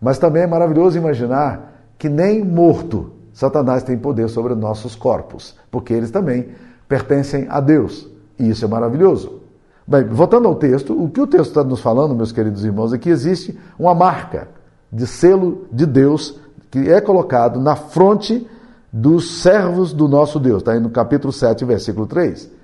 Mas 0.00 0.18
também 0.18 0.42
é 0.42 0.46
maravilhoso 0.46 0.96
imaginar 0.96 1.72
que 1.98 2.08
nem 2.08 2.42
morto 2.42 3.12
Satanás 3.32 3.82
tem 3.82 3.96
poder 3.96 4.28
sobre 4.28 4.54
nossos 4.54 4.94
corpos, 4.94 5.56
porque 5.70 5.92
eles 5.92 6.10
também 6.10 6.48
pertencem 6.88 7.46
a 7.48 7.60
Deus. 7.60 8.08
E 8.38 8.48
isso 8.48 8.64
é 8.64 8.68
maravilhoso. 8.68 9.40
Bem, 9.86 10.04
voltando 10.04 10.48
ao 10.48 10.54
texto, 10.54 10.92
o 10.92 11.08
que 11.10 11.20
o 11.20 11.26
texto 11.26 11.48
está 11.48 11.64
nos 11.64 11.80
falando, 11.80 12.14
meus 12.14 12.32
queridos 12.32 12.64
irmãos, 12.64 12.92
é 12.92 12.98
que 12.98 13.10
existe 13.10 13.58
uma 13.78 13.94
marca 13.94 14.48
de 14.90 15.06
selo 15.06 15.66
de 15.72 15.86
Deus 15.86 16.40
que 16.70 16.90
é 16.90 17.00
colocado 17.00 17.60
na 17.60 17.76
fronte 17.76 18.46
dos 18.92 19.42
servos 19.42 19.92
do 19.92 20.08
nosso 20.08 20.38
Deus. 20.38 20.58
Está 20.58 20.72
aí 20.72 20.80
no 20.80 20.90
capítulo 20.90 21.32
7, 21.32 21.64
versículo 21.64 22.06
3. 22.06 22.61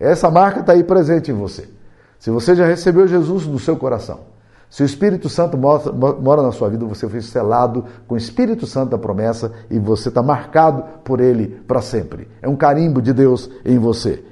Essa 0.00 0.30
marca 0.30 0.60
está 0.60 0.72
aí 0.72 0.82
presente 0.82 1.30
em 1.30 1.34
você. 1.34 1.68
Se 2.18 2.30
você 2.30 2.54
já 2.54 2.64
recebeu 2.64 3.06
Jesus 3.06 3.46
no 3.46 3.58
seu 3.58 3.76
coração, 3.76 4.20
se 4.70 4.82
o 4.82 4.86
Espírito 4.86 5.28
Santo 5.28 5.58
mora 5.58 6.42
na 6.42 6.52
sua 6.52 6.70
vida, 6.70 6.86
você 6.86 7.08
foi 7.08 7.20
selado 7.20 7.84
com 8.06 8.14
o 8.14 8.18
Espírito 8.18 8.66
Santo 8.66 8.90
da 8.90 8.98
promessa 8.98 9.52
e 9.68 9.78
você 9.78 10.08
está 10.08 10.22
marcado 10.22 10.84
por 11.04 11.20
ele 11.20 11.48
para 11.66 11.82
sempre. 11.82 12.28
É 12.40 12.48
um 12.48 12.56
carimbo 12.56 13.02
de 13.02 13.12
Deus 13.12 13.50
em 13.64 13.78
você. 13.78 14.24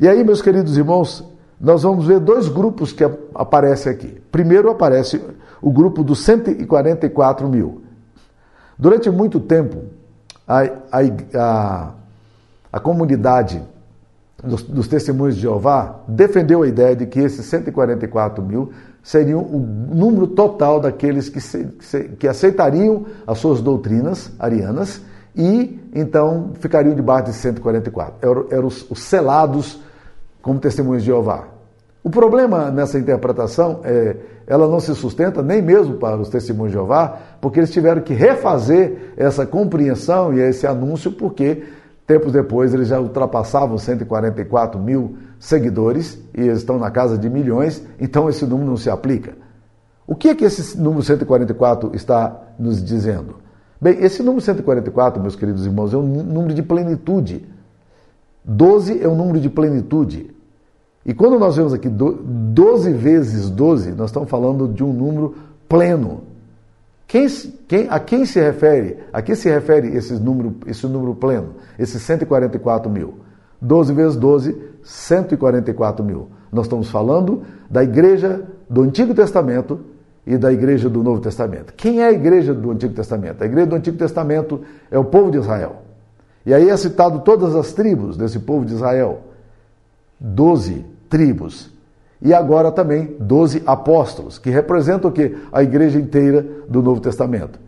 E 0.00 0.08
aí, 0.08 0.24
meus 0.24 0.42
queridos 0.42 0.76
irmãos, 0.76 1.24
nós 1.60 1.82
vamos 1.82 2.06
ver 2.06 2.20
dois 2.20 2.48
grupos 2.48 2.92
que 2.92 3.04
aparecem 3.34 3.92
aqui. 3.92 4.20
Primeiro 4.32 4.70
aparece 4.70 5.22
o 5.60 5.70
grupo 5.70 6.02
dos 6.02 6.24
144 6.24 7.48
mil. 7.48 7.82
Durante 8.78 9.10
muito 9.10 9.40
tempo, 9.40 9.84
a, 10.48 10.62
a, 10.62 11.00
a, 11.34 11.90
a 12.72 12.80
comunidade 12.80 13.62
dos, 14.42 14.62
dos, 14.62 14.88
testemunhos 14.88 15.36
de 15.36 15.42
Jeová 15.42 16.00
defendeu 16.06 16.62
a 16.62 16.68
ideia 16.68 16.94
de 16.94 17.06
que 17.06 17.20
esses 17.20 17.44
144 17.46 18.44
mil 18.44 18.70
seriam 19.02 19.40
o 19.40 19.58
número 19.58 20.26
total 20.26 20.80
daqueles 20.80 21.28
que, 21.28 21.40
se, 21.40 21.64
que 22.18 22.28
aceitariam 22.28 23.06
as 23.26 23.38
suas 23.38 23.60
doutrinas 23.62 24.30
arianas 24.38 25.00
e 25.34 25.80
então 25.94 26.52
ficariam 26.60 26.94
debaixo 26.94 27.26
de 27.26 27.32
144. 27.34 28.46
Eram, 28.50 28.66
os, 28.66 28.90
os 28.90 29.00
selados 29.00 29.80
como 30.42 30.58
testemunhos 30.58 31.02
de 31.02 31.06
Jeová. 31.06 31.48
O 32.02 32.10
problema 32.10 32.70
nessa 32.70 32.98
interpretação 32.98 33.80
é 33.84 34.16
ela 34.46 34.68
não 34.68 34.78
se 34.78 34.94
sustenta 34.94 35.42
nem 35.42 35.60
mesmo 35.60 35.94
para 35.94 36.16
os 36.16 36.28
testemunhos 36.28 36.70
de 36.70 36.78
Jeová, 36.78 37.18
porque 37.40 37.58
eles 37.58 37.72
tiveram 37.72 38.00
que 38.00 38.14
refazer 38.14 39.12
essa 39.16 39.44
compreensão 39.44 40.32
e 40.32 40.40
esse 40.40 40.66
anúncio, 40.66 41.10
porque 41.10 41.64
tempos 42.06 42.32
depois 42.32 42.72
eles 42.72 42.88
já 42.88 43.00
ultrapassavam 43.00 43.76
144 43.76 44.80
mil 44.80 45.16
seguidores 45.38 46.18
e 46.34 46.42
eles 46.42 46.58
estão 46.58 46.78
na 46.78 46.90
casa 46.90 47.18
de 47.18 47.28
milhões, 47.28 47.82
então 48.00 48.28
esse 48.28 48.46
número 48.46 48.70
não 48.70 48.76
se 48.76 48.88
aplica. 48.88 49.34
O 50.06 50.14
que 50.14 50.28
é 50.28 50.34
que 50.34 50.44
esse 50.44 50.78
número 50.78 51.02
144 51.02 51.90
está 51.94 52.54
nos 52.58 52.82
dizendo? 52.82 53.36
Bem, 53.80 53.98
esse 54.02 54.22
número 54.22 54.40
144, 54.40 55.20
meus 55.20 55.36
queridos 55.36 55.66
irmãos, 55.66 55.92
é 55.92 55.96
um 55.96 56.02
número 56.02 56.54
de 56.54 56.62
plenitude. 56.62 57.46
12 58.44 59.02
é 59.02 59.08
um 59.08 59.16
número 59.16 59.40
de 59.40 59.50
plenitude. 59.50 60.30
E 61.04 61.12
quando 61.12 61.38
nós 61.38 61.56
vemos 61.56 61.72
aqui 61.74 61.88
12 61.88 62.92
vezes 62.92 63.50
12, 63.50 63.92
nós 63.92 64.10
estamos 64.10 64.30
falando 64.30 64.68
de 64.68 64.82
um 64.82 64.92
número 64.92 65.34
pleno. 65.68 66.22
Quem, 67.06 67.28
quem, 67.68 67.86
a 67.88 68.00
quem 68.00 68.24
se 68.24 68.40
refere? 68.40 68.98
A 69.12 69.22
que 69.22 69.36
se 69.36 69.48
refere 69.48 69.96
esse 69.96 70.14
número, 70.14 70.56
esse 70.66 70.86
número 70.86 71.14
pleno? 71.14 71.54
Esses 71.78 72.02
144 72.02 72.90
mil. 72.90 73.20
12 73.60 73.92
vezes 73.92 74.16
12, 74.16 74.56
144 74.82 76.04
mil. 76.04 76.28
Nós 76.52 76.66
estamos 76.66 76.90
falando 76.90 77.42
da 77.70 77.82
igreja 77.82 78.44
do 78.68 78.82
Antigo 78.82 79.14
Testamento 79.14 79.80
e 80.26 80.36
da 80.36 80.52
igreja 80.52 80.90
do 80.90 81.02
Novo 81.02 81.20
Testamento. 81.20 81.72
Quem 81.74 82.02
é 82.02 82.06
a 82.06 82.12
igreja 82.12 82.52
do 82.52 82.70
Antigo 82.72 82.94
Testamento? 82.94 83.42
A 83.42 83.46
igreja 83.46 83.66
do 83.66 83.76
Antigo 83.76 83.96
Testamento 83.96 84.62
é 84.90 84.98
o 84.98 85.04
povo 85.04 85.30
de 85.30 85.38
Israel. 85.38 85.82
E 86.44 86.52
aí 86.52 86.68
é 86.68 86.76
citado 86.76 87.20
todas 87.20 87.54
as 87.54 87.72
tribos 87.72 88.16
desse 88.16 88.40
povo 88.40 88.64
de 88.64 88.74
Israel. 88.74 89.20
Doze 90.18 90.84
tribos. 91.08 91.70
E 92.20 92.32
agora 92.32 92.72
também 92.72 93.16
12 93.20 93.62
apóstolos, 93.66 94.38
que 94.38 94.50
representam 94.50 95.10
o 95.10 95.12
quê? 95.12 95.36
A 95.52 95.62
igreja 95.62 95.98
inteira 95.98 96.46
do 96.68 96.82
Novo 96.82 97.00
Testamento. 97.00 97.58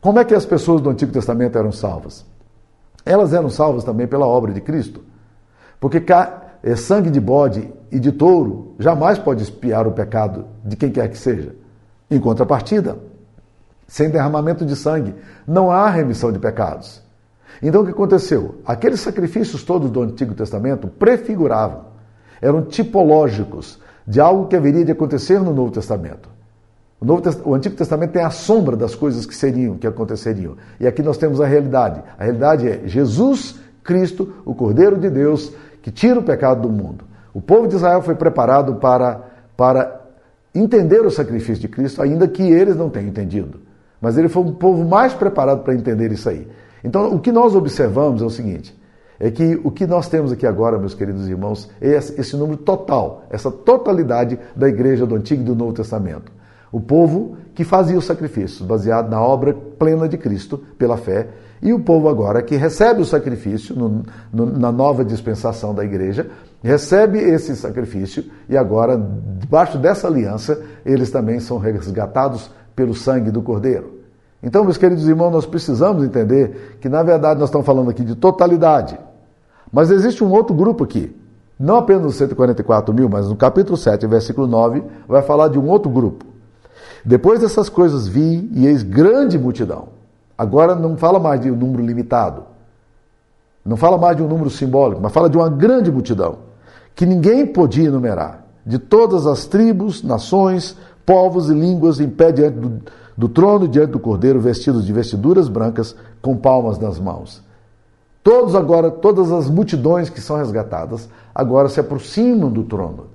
Como 0.00 0.18
é 0.18 0.24
que 0.24 0.34
as 0.34 0.46
pessoas 0.46 0.80
do 0.80 0.90
Antigo 0.90 1.12
Testamento 1.12 1.58
eram 1.58 1.72
salvas? 1.72 2.24
Elas 3.04 3.32
eram 3.32 3.50
salvas 3.50 3.84
também 3.84 4.06
pela 4.06 4.26
obra 4.26 4.52
de 4.52 4.60
Cristo. 4.60 5.02
Porque 5.80 6.02
é, 6.62 6.76
sangue 6.76 7.10
de 7.10 7.20
bode 7.20 7.72
e 7.90 7.98
de 7.98 8.12
touro 8.12 8.74
jamais 8.78 9.18
pode 9.18 9.42
espiar 9.42 9.86
o 9.86 9.92
pecado 9.92 10.46
de 10.64 10.76
quem 10.76 10.90
quer 10.90 11.08
que 11.08 11.18
seja. 11.18 11.54
Em 12.10 12.18
contrapartida, 12.18 12.96
sem 13.86 14.10
derramamento 14.10 14.64
de 14.64 14.76
sangue, 14.76 15.14
não 15.46 15.70
há 15.70 15.88
remissão 15.88 16.32
de 16.32 16.38
pecados. 16.38 17.02
Então 17.62 17.82
o 17.82 17.84
que 17.84 17.90
aconteceu? 17.90 18.56
Aqueles 18.64 19.00
sacrifícios 19.00 19.62
todos 19.62 19.90
do 19.90 20.02
Antigo 20.02 20.34
Testamento 20.34 20.86
prefiguravam 20.86 21.87
eram 22.40 22.62
tipológicos 22.62 23.78
de 24.06 24.20
algo 24.20 24.46
que 24.46 24.56
haveria 24.56 24.84
de 24.84 24.92
acontecer 24.92 25.40
no 25.40 25.52
Novo 25.52 25.70
Testamento. 25.70 26.28
O, 27.00 27.04
Novo 27.04 27.22
o, 27.44 27.54
Antigo 27.54 27.76
Testamento 27.76 28.12
tem 28.12 28.22
a 28.22 28.30
sombra 28.30 28.76
das 28.76 28.94
coisas 28.94 29.24
que 29.24 29.34
seriam, 29.34 29.76
que 29.76 29.86
aconteceriam. 29.86 30.56
E 30.80 30.86
aqui 30.86 31.02
nós 31.02 31.16
temos 31.16 31.40
a 31.40 31.46
realidade. 31.46 32.02
A 32.18 32.24
realidade 32.24 32.68
é 32.68 32.82
Jesus 32.86 33.56
Cristo, 33.84 34.32
o 34.44 34.54
Cordeiro 34.54 34.98
de 34.98 35.08
Deus, 35.08 35.52
que 35.82 35.90
tira 35.90 36.18
o 36.18 36.22
pecado 36.22 36.62
do 36.62 36.70
mundo. 36.70 37.04
O 37.32 37.40
povo 37.40 37.68
de 37.68 37.76
Israel 37.76 38.02
foi 38.02 38.14
preparado 38.14 38.76
para, 38.76 39.22
para 39.56 40.00
entender 40.54 41.04
o 41.06 41.10
sacrifício 41.10 41.60
de 41.62 41.68
Cristo, 41.68 42.02
ainda 42.02 42.26
que 42.26 42.42
eles 42.42 42.76
não 42.76 42.90
tenham 42.90 43.08
entendido. 43.08 43.60
Mas 44.00 44.18
ele 44.18 44.28
foi 44.28 44.42
um 44.42 44.52
povo 44.52 44.84
mais 44.84 45.14
preparado 45.14 45.62
para 45.62 45.74
entender 45.74 46.10
isso 46.10 46.28
aí. 46.28 46.48
Então, 46.82 47.14
o 47.14 47.18
que 47.18 47.30
nós 47.30 47.54
observamos 47.54 48.22
é 48.22 48.24
o 48.24 48.30
seguinte: 48.30 48.76
é 49.20 49.30
que 49.30 49.60
o 49.64 49.70
que 49.70 49.86
nós 49.86 50.08
temos 50.08 50.30
aqui 50.30 50.46
agora, 50.46 50.78
meus 50.78 50.94
queridos 50.94 51.28
irmãos, 51.28 51.68
é 51.80 51.96
esse 51.96 52.36
número 52.36 52.58
total, 52.58 53.24
essa 53.30 53.50
totalidade 53.50 54.38
da 54.54 54.68
igreja 54.68 55.06
do 55.06 55.14
Antigo 55.16 55.42
e 55.42 55.44
do 55.44 55.56
Novo 55.56 55.72
Testamento. 55.72 56.30
O 56.70 56.80
povo 56.80 57.36
que 57.54 57.64
fazia 57.64 57.98
os 57.98 58.04
sacrifícios, 58.04 58.62
baseado 58.66 59.10
na 59.10 59.20
obra 59.20 59.52
plena 59.52 60.08
de 60.08 60.16
Cristo, 60.16 60.58
pela 60.78 60.96
fé, 60.96 61.28
e 61.60 61.72
o 61.72 61.80
povo 61.80 62.08
agora 62.08 62.42
que 62.42 62.54
recebe 62.54 63.02
o 63.02 63.04
sacrifício 63.04 63.74
no, 63.74 64.02
no, 64.32 64.46
na 64.46 64.70
nova 64.70 65.04
dispensação 65.04 65.74
da 65.74 65.84
igreja, 65.84 66.30
recebe 66.62 67.18
esse 67.18 67.56
sacrifício 67.56 68.24
e 68.48 68.56
agora, 68.56 68.96
debaixo 69.38 69.78
dessa 69.78 70.06
aliança, 70.06 70.60
eles 70.84 71.10
também 71.10 71.40
são 71.40 71.58
resgatados 71.58 72.50
pelo 72.76 72.94
sangue 72.94 73.32
do 73.32 73.42
Cordeiro. 73.42 73.98
Então, 74.40 74.62
meus 74.62 74.76
queridos 74.76 75.08
irmãos, 75.08 75.32
nós 75.32 75.46
precisamos 75.46 76.04
entender 76.04 76.76
que, 76.80 76.88
na 76.88 77.02
verdade, 77.02 77.40
nós 77.40 77.48
estamos 77.48 77.66
falando 77.66 77.90
aqui 77.90 78.04
de 78.04 78.14
totalidade. 78.14 78.96
Mas 79.72 79.90
existe 79.90 80.24
um 80.24 80.30
outro 80.30 80.54
grupo 80.54 80.84
aqui. 80.84 81.14
Não 81.58 81.76
apenas 81.76 82.06
os 82.06 82.14
144 82.16 82.94
mil, 82.94 83.08
mas 83.08 83.28
no 83.28 83.36
capítulo 83.36 83.76
7, 83.76 84.06
versículo 84.06 84.46
9, 84.46 84.82
vai 85.08 85.22
falar 85.22 85.48
de 85.48 85.58
um 85.58 85.68
outro 85.68 85.90
grupo. 85.90 86.24
Depois 87.04 87.40
dessas 87.40 87.68
coisas 87.68 88.06
vi 88.06 88.48
e 88.52 88.66
eis 88.66 88.82
grande 88.82 89.38
multidão. 89.38 89.88
Agora 90.36 90.74
não 90.74 90.96
fala 90.96 91.18
mais 91.18 91.40
de 91.40 91.50
um 91.50 91.56
número 91.56 91.84
limitado. 91.84 92.44
Não 93.64 93.76
fala 93.76 93.98
mais 93.98 94.16
de 94.16 94.22
um 94.22 94.28
número 94.28 94.48
simbólico, 94.50 95.00
mas 95.02 95.12
fala 95.12 95.28
de 95.28 95.36
uma 95.36 95.48
grande 95.48 95.90
multidão. 95.90 96.38
Que 96.94 97.04
ninguém 97.04 97.46
podia 97.46 97.88
enumerar. 97.88 98.44
De 98.64 98.78
todas 98.78 99.26
as 99.26 99.46
tribos, 99.46 100.02
nações, 100.02 100.76
povos 101.04 101.50
e 101.50 101.54
línguas 101.54 101.98
em 101.98 102.08
pé 102.08 102.30
diante 102.30 102.58
do, 102.58 102.82
do 103.16 103.28
trono, 103.28 103.66
diante 103.66 103.92
do 103.92 103.98
cordeiro, 103.98 104.40
vestidos 104.40 104.86
de 104.86 104.92
vestiduras 104.92 105.48
brancas, 105.48 105.96
com 106.22 106.36
palmas 106.36 106.78
nas 106.78 107.00
mãos. 107.00 107.42
Todos 108.28 108.54
agora, 108.54 108.90
todas 108.90 109.32
as 109.32 109.48
multidões 109.48 110.10
que 110.10 110.20
são 110.20 110.36
resgatadas, 110.36 111.08
agora 111.34 111.66
se 111.70 111.80
aproximam 111.80 112.50
do 112.50 112.62
trono. 112.62 113.06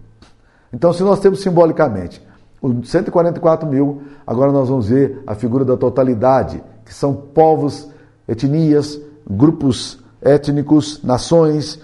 Então, 0.74 0.92
se 0.92 1.04
nós 1.04 1.20
temos 1.20 1.40
simbolicamente 1.44 2.20
os 2.60 2.90
144 2.90 3.70
mil, 3.70 4.02
agora 4.26 4.52
nós 4.52 4.70
vamos 4.70 4.88
ver 4.90 5.22
a 5.28 5.36
figura 5.36 5.64
da 5.64 5.78
totalidade, 5.78 6.64
que 6.84 6.92
são 6.92 7.14
povos, 7.14 7.88
etnias, 8.28 9.00
grupos 9.30 10.00
étnicos, 10.20 11.04
nações, 11.04 11.80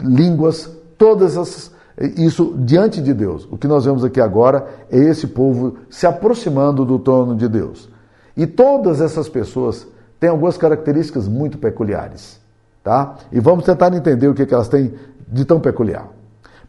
línguas, 0.00 0.68
todas 0.98 1.36
essas, 1.36 1.70
isso 2.16 2.56
diante 2.58 3.00
de 3.00 3.14
Deus. 3.14 3.46
O 3.52 3.56
que 3.56 3.68
nós 3.68 3.84
vemos 3.84 4.04
aqui 4.04 4.20
agora 4.20 4.66
é 4.90 4.98
esse 4.98 5.28
povo 5.28 5.76
se 5.88 6.08
aproximando 6.08 6.84
do 6.84 6.98
trono 6.98 7.36
de 7.36 7.46
Deus. 7.46 7.88
E 8.36 8.48
todas 8.48 9.00
essas 9.00 9.28
pessoas 9.28 9.86
tem 10.18 10.28
algumas 10.28 10.58
características 10.58 11.28
muito 11.28 11.56
peculiares. 11.56 12.47
Tá? 12.88 13.16
E 13.30 13.38
vamos 13.38 13.66
tentar 13.66 13.92
entender 13.92 14.28
o 14.28 14.34
que, 14.34 14.46
que 14.46 14.54
elas 14.54 14.66
têm 14.66 14.94
de 15.30 15.44
tão 15.44 15.60
peculiar. 15.60 16.08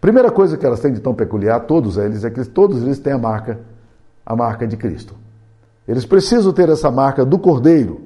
Primeira 0.01 0.29
coisa 0.29 0.57
que 0.57 0.65
elas 0.65 0.81
têm 0.81 0.91
de 0.91 0.99
tão 0.99 1.15
peculiar, 1.15 1.61
todos 1.61 1.95
eles, 1.95 2.25
é 2.25 2.29
que 2.29 2.43
todos 2.43 2.83
eles 2.83 2.99
têm 2.99 3.13
a 3.13 3.17
marca, 3.17 3.57
a 4.25 4.35
marca 4.35 4.67
de 4.67 4.75
Cristo. 4.75 5.15
Eles 5.87 6.05
precisam 6.05 6.51
ter 6.51 6.67
essa 6.67 6.91
marca 6.91 7.23
do 7.23 7.39
cordeiro, 7.39 8.01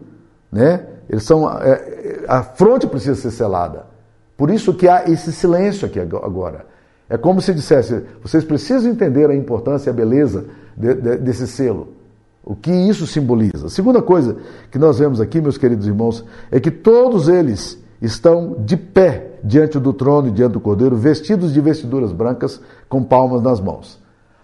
né? 0.51 0.85
Eles 1.09 1.23
são 1.23 1.49
é, 1.59 2.23
a 2.27 2.43
fronte 2.43 2.85
precisa 2.85 3.15
ser 3.15 3.31
selada. 3.31 3.87
Por 4.37 4.51
isso 4.51 4.75
que 4.75 4.87
há 4.87 5.09
esse 5.09 5.33
silêncio 5.33 5.87
aqui 5.87 5.99
agora. 5.99 6.67
É 7.09 7.17
como 7.17 7.41
se 7.41 7.51
dissesse: 7.51 8.03
vocês 8.21 8.43
precisam 8.43 8.91
entender 8.91 9.27
a 9.27 9.35
importância 9.35 9.89
e 9.89 9.91
a 9.91 9.93
beleza 9.93 10.45
de, 10.77 10.93
de, 10.93 11.17
desse 11.17 11.47
selo. 11.47 11.95
O 12.43 12.55
que 12.55 12.69
isso 12.69 13.07
simboliza? 13.07 13.65
A 13.65 13.69
segunda 13.69 14.03
coisa 14.03 14.37
que 14.69 14.77
nós 14.77 14.99
vemos 14.99 15.19
aqui, 15.19 15.41
meus 15.41 15.57
queridos 15.57 15.87
irmãos, 15.87 16.23
é 16.51 16.59
que 16.59 16.69
todos 16.69 17.27
eles 17.27 17.81
estão 18.03 18.57
de 18.59 18.75
pé 18.75 19.39
diante 19.41 19.79
do 19.79 19.93
trono 19.93 20.27
e 20.27 20.31
diante 20.31 20.51
do 20.53 20.59
cordeiro, 20.59 20.95
vestidos 20.95 21.53
de 21.53 21.61
vestiduras 21.61 22.11
brancas, 22.11 22.59
com 22.89 23.01
palmas 23.01 23.41
nas 23.41 23.61
mãos. 23.61 23.97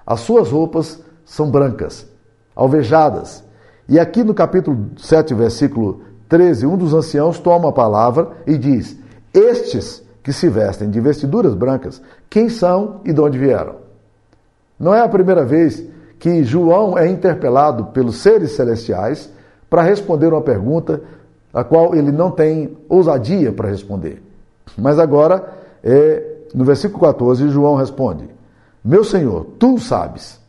As 0.08 0.22
suas 0.22 0.50
roupas 0.50 1.02
são 1.26 1.52
brancas, 1.52 2.08
alvejadas. 2.56 3.44
E 3.88 4.00
aqui 4.00 4.24
no 4.24 4.34
capítulo 4.34 4.92
7, 4.98 5.34
versículo 5.34 6.02
13, 6.30 6.66
um 6.66 6.78
dos 6.78 6.94
anciãos 6.94 7.38
toma 7.38 7.70
a 7.70 7.74
palavra 7.74 8.30
e 8.48 8.58
diz: 8.58 8.98
Estes 9.34 10.02
que 10.24 10.32
se 10.32 10.48
vestem 10.48 10.90
de 10.90 11.02
vestiduras 11.02 11.54
brancas, 11.54 12.02
quem 12.30 12.48
são 12.48 13.02
e 13.04 13.12
de 13.12 13.20
onde 13.20 13.38
vieram? 13.38 13.76
Não 14.80 14.94
é 14.94 15.02
a 15.02 15.10
primeira 15.10 15.44
vez 15.44 15.84
que 16.18 16.44
João 16.46 16.98
é 16.98 17.10
interpelado 17.10 17.86
pelos 17.88 18.18
seres 18.18 18.52
celestiais 18.52 19.30
para 19.70 19.82
responder 19.82 20.28
uma 20.28 20.42
pergunta 20.42 21.02
a 21.54 21.64
qual 21.64 21.96
ele 21.96 22.12
não 22.12 22.32
tem 22.32 22.78
ousadia 22.88 23.52
para 23.52 23.70
responder. 23.70 24.22
Mas 24.78 25.00
agora, 25.00 25.54
é, 25.84 26.38
no 26.54 26.64
versículo 26.64 27.02
14, 27.02 27.50
João 27.50 27.76
responde: 27.76 28.30
Meu 28.84 29.04
Senhor, 29.04 29.46
tu 29.58 29.78
sabes. 29.80 30.40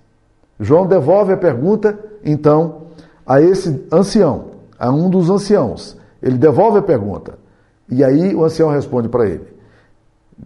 João 0.58 0.86
devolve 0.86 1.32
a 1.32 1.36
pergunta, 1.36 1.98
então, 2.24 2.82
a 3.26 3.40
esse 3.40 3.86
ancião, 3.90 4.50
a 4.78 4.90
um 4.90 5.08
dos 5.08 5.30
anciãos. 5.30 5.96
Ele 6.22 6.36
devolve 6.36 6.78
a 6.78 6.82
pergunta. 6.82 7.38
E 7.90 8.04
aí 8.04 8.34
o 8.34 8.44
ancião 8.44 8.68
responde 8.68 9.08
para 9.08 9.26
ele. 9.26 9.48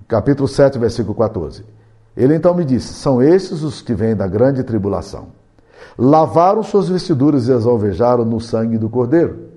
Capítulo 0.06 0.46
7, 0.46 0.78
versículo 0.78 1.14
14. 1.14 1.64
Ele 2.16 2.34
então 2.34 2.54
me 2.54 2.64
disse: 2.64 2.94
São 2.94 3.20
esses 3.22 3.62
os 3.62 3.82
que 3.82 3.92
vêm 3.92 4.14
da 4.14 4.26
grande 4.26 4.62
tribulação. 4.62 5.28
Lavaram 5.98 6.62
suas 6.62 6.88
vestiduras 6.88 7.48
e 7.48 7.52
as 7.52 7.66
alvejaram 7.66 8.24
no 8.24 8.40
sangue 8.40 8.78
do 8.78 8.88
cordeiro. 8.88 9.53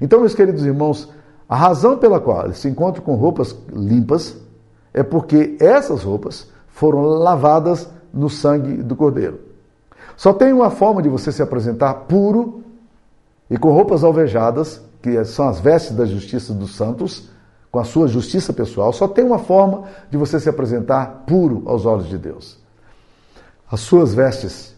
Então, 0.00 0.20
meus 0.20 0.34
queridos 0.34 0.64
irmãos, 0.64 1.08
a 1.48 1.56
razão 1.56 1.96
pela 1.98 2.20
qual 2.20 2.44
eles 2.44 2.58
se 2.58 2.68
encontram 2.68 3.02
com 3.02 3.14
roupas 3.14 3.56
limpas 3.72 4.36
é 4.92 5.02
porque 5.02 5.56
essas 5.60 6.02
roupas 6.02 6.48
foram 6.68 7.02
lavadas 7.02 7.88
no 8.12 8.28
sangue 8.28 8.82
do 8.82 8.94
cordeiro. 8.94 9.40
Só 10.16 10.32
tem 10.32 10.52
uma 10.52 10.70
forma 10.70 11.00
de 11.00 11.08
você 11.08 11.30
se 11.30 11.42
apresentar 11.42 11.94
puro 11.94 12.62
e 13.50 13.56
com 13.56 13.72
roupas 13.72 14.04
alvejadas, 14.04 14.82
que 15.00 15.24
são 15.24 15.48
as 15.48 15.60
vestes 15.60 15.96
da 15.96 16.04
justiça 16.04 16.52
dos 16.52 16.74
santos, 16.74 17.30
com 17.70 17.78
a 17.78 17.84
sua 17.84 18.08
justiça 18.08 18.52
pessoal, 18.52 18.92
só 18.92 19.06
tem 19.06 19.24
uma 19.24 19.38
forma 19.38 19.84
de 20.10 20.16
você 20.16 20.40
se 20.40 20.48
apresentar 20.48 21.24
puro 21.26 21.62
aos 21.66 21.84
olhos 21.84 22.08
de 22.08 22.16
Deus. 22.16 22.58
As 23.70 23.80
suas 23.80 24.14
vestes, 24.14 24.74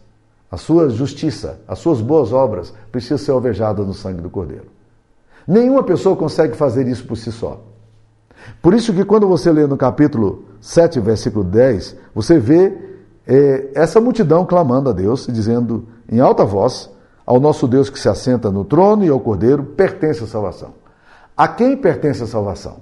a 0.50 0.56
sua 0.56 0.90
justiça, 0.90 1.60
as 1.68 1.78
suas 1.78 2.00
boas 2.00 2.32
obras 2.32 2.74
precisam 2.90 3.18
ser 3.18 3.30
alvejadas 3.30 3.86
no 3.86 3.94
sangue 3.94 4.20
do 4.20 4.28
Cordeiro. 4.28 4.66
Nenhuma 5.46 5.82
pessoa 5.82 6.16
consegue 6.16 6.56
fazer 6.56 6.86
isso 6.86 7.06
por 7.06 7.16
si 7.16 7.32
só. 7.32 7.60
Por 8.62 8.74
isso 8.74 8.92
que 8.92 9.04
quando 9.04 9.26
você 9.26 9.50
lê 9.50 9.66
no 9.66 9.76
capítulo 9.76 10.44
7, 10.60 11.00
versículo 11.00 11.44
10, 11.44 11.96
você 12.14 12.38
vê 12.38 12.76
é, 13.26 13.70
essa 13.74 14.00
multidão 14.00 14.44
clamando 14.44 14.90
a 14.90 14.92
Deus, 14.92 15.26
dizendo 15.26 15.86
em 16.10 16.20
alta 16.20 16.44
voz, 16.44 16.90
ao 17.24 17.38
nosso 17.38 17.68
Deus 17.68 17.88
que 17.88 17.98
se 17.98 18.08
assenta 18.08 18.50
no 18.50 18.64
trono 18.64 19.04
e 19.04 19.08
ao 19.08 19.20
Cordeiro, 19.20 19.62
pertence 19.62 20.24
a 20.24 20.26
salvação. 20.26 20.74
A 21.36 21.46
quem 21.46 21.76
pertence 21.76 22.22
a 22.22 22.26
salvação? 22.26 22.78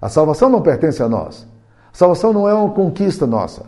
A 0.00 0.08
salvação 0.08 0.48
não 0.48 0.62
pertence 0.62 1.02
a 1.02 1.08
nós. 1.08 1.46
A 1.92 1.96
salvação 1.96 2.32
não 2.32 2.48
é 2.48 2.54
uma 2.54 2.70
conquista 2.70 3.26
nossa. 3.26 3.62
A 3.62 3.66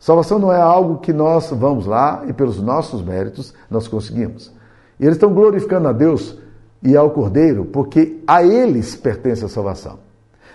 salvação 0.00 0.38
não 0.38 0.52
é 0.52 0.60
algo 0.60 0.98
que 0.98 1.12
nós 1.12 1.50
vamos 1.50 1.86
lá 1.86 2.24
e 2.26 2.32
pelos 2.32 2.60
nossos 2.60 3.02
méritos 3.02 3.52
nós 3.70 3.86
conseguimos. 3.86 4.52
E 4.98 5.04
eles 5.04 5.16
estão 5.16 5.32
glorificando 5.32 5.88
a 5.88 5.92
Deus 5.92 6.38
e 6.82 6.96
ao 6.96 7.10
Cordeiro 7.10 7.64
porque 7.64 8.22
a 8.26 8.42
eles 8.42 8.96
pertence 8.96 9.44
a 9.44 9.48
salvação. 9.48 9.98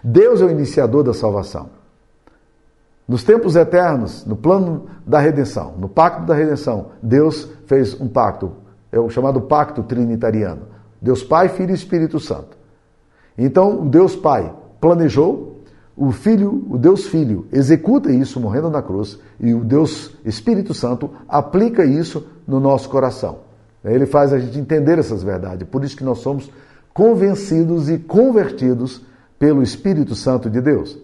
Deus 0.03 0.41
é 0.41 0.45
o 0.45 0.51
iniciador 0.51 1.03
da 1.03 1.13
salvação. 1.13 1.69
Nos 3.07 3.23
tempos 3.23 3.55
eternos, 3.55 4.25
no 4.25 4.35
plano 4.35 4.85
da 5.05 5.19
redenção, 5.19 5.73
no 5.77 5.89
pacto 5.89 6.25
da 6.25 6.33
redenção, 6.33 6.87
Deus 7.01 7.49
fez 7.65 7.99
um 7.99 8.07
pacto, 8.07 8.53
é 8.91 8.99
o 8.99 9.09
chamado 9.09 9.41
pacto 9.41 9.83
trinitariano. 9.83 10.73
Deus 11.01 11.21
Pai, 11.21 11.49
Filho 11.49 11.71
e 11.71 11.73
Espírito 11.73 12.19
Santo. 12.19 12.57
Então, 13.37 13.81
o 13.81 13.89
Deus 13.89 14.15
Pai 14.15 14.53
planejou, 14.79 15.61
o 15.95 16.11
Filho, 16.11 16.65
o 16.69 16.77
Deus 16.77 17.05
Filho, 17.07 17.45
executa 17.51 18.11
isso 18.11 18.39
morrendo 18.39 18.69
na 18.69 18.81
cruz 18.81 19.19
e 19.39 19.53
o 19.53 19.63
Deus 19.63 20.15
Espírito 20.25 20.73
Santo 20.73 21.09
aplica 21.27 21.85
isso 21.85 22.25
no 22.47 22.59
nosso 22.59 22.89
coração. 22.89 23.39
Ele 23.83 24.05
faz 24.05 24.31
a 24.31 24.39
gente 24.39 24.57
entender 24.57 24.97
essas 24.97 25.23
verdades. 25.23 25.67
Por 25.67 25.83
isso 25.83 25.97
que 25.97 26.03
nós 26.03 26.19
somos 26.19 26.49
convencidos 26.93 27.89
e 27.89 27.97
convertidos 27.97 29.05
pelo 29.37 29.61
Espírito 29.61 30.15
Santo 30.15 30.49
de 30.49 30.61
Deus. 30.61 30.97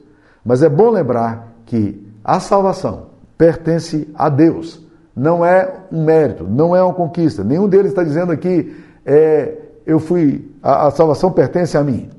Mas 0.45 0.63
é 0.63 0.69
bom 0.69 0.89
lembrar 0.89 1.53
que 1.65 2.07
a 2.23 2.39
salvação 2.39 3.07
pertence 3.37 4.07
a 4.15 4.29
Deus. 4.29 4.81
Não 5.15 5.45
é 5.45 5.81
um 5.91 6.03
mérito, 6.03 6.45
não 6.45 6.75
é 6.75 6.81
uma 6.81 6.93
conquista. 6.93 7.43
Nenhum 7.43 7.67
deles 7.67 7.91
está 7.91 8.03
dizendo 8.03 8.31
aqui, 8.31 8.73
é, 9.05 9.57
eu 9.85 9.99
fui, 9.99 10.49
a, 10.63 10.87
a 10.87 10.91
salvação 10.91 11.31
pertence 11.31 11.77
a 11.77 11.83
mim. 11.83 12.09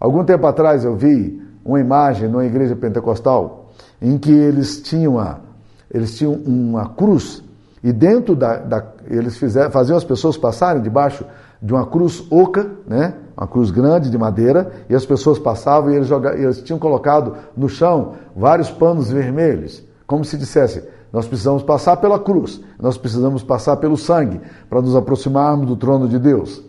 Algum 0.00 0.24
tempo 0.24 0.46
atrás 0.46 0.84
eu 0.84 0.96
vi 0.96 1.40
uma 1.64 1.78
imagem 1.78 2.28
numa 2.28 2.44
igreja 2.44 2.74
pentecostal 2.74 3.70
em 4.00 4.18
que 4.18 4.32
eles 4.32 4.82
tinham 4.82 5.14
uma, 5.14 5.40
eles 5.88 6.16
tinham 6.16 6.32
uma 6.32 6.88
cruz 6.88 7.44
e 7.82 7.92
dentro 7.92 8.36
da, 8.36 8.58
da 8.58 8.84
eles 9.08 9.36
fizeram, 9.36 9.70
faziam 9.70 9.96
as 9.96 10.04
pessoas 10.04 10.36
passarem 10.36 10.80
debaixo 10.80 11.24
de 11.60 11.72
uma 11.72 11.86
cruz 11.86 12.24
oca, 12.30 12.70
né? 12.86 13.14
uma 13.36 13.46
cruz 13.46 13.70
grande 13.70 14.10
de 14.10 14.16
madeira, 14.16 14.70
e 14.88 14.94
as 14.94 15.04
pessoas 15.04 15.38
passavam 15.38 15.90
e 15.90 15.96
eles, 15.96 16.06
jogavam, 16.06 16.38
eles 16.38 16.62
tinham 16.62 16.78
colocado 16.78 17.34
no 17.56 17.68
chão 17.68 18.14
vários 18.36 18.70
panos 18.70 19.10
vermelhos, 19.10 19.82
como 20.06 20.24
se 20.24 20.36
dissesse, 20.36 20.84
nós 21.12 21.26
precisamos 21.26 21.62
passar 21.62 21.96
pela 21.96 22.18
cruz, 22.18 22.60
nós 22.80 22.96
precisamos 22.96 23.42
passar 23.42 23.76
pelo 23.76 23.96
sangue 23.96 24.40
para 24.68 24.80
nos 24.80 24.96
aproximarmos 24.96 25.66
do 25.66 25.76
trono 25.76 26.08
de 26.08 26.18
Deus. 26.18 26.62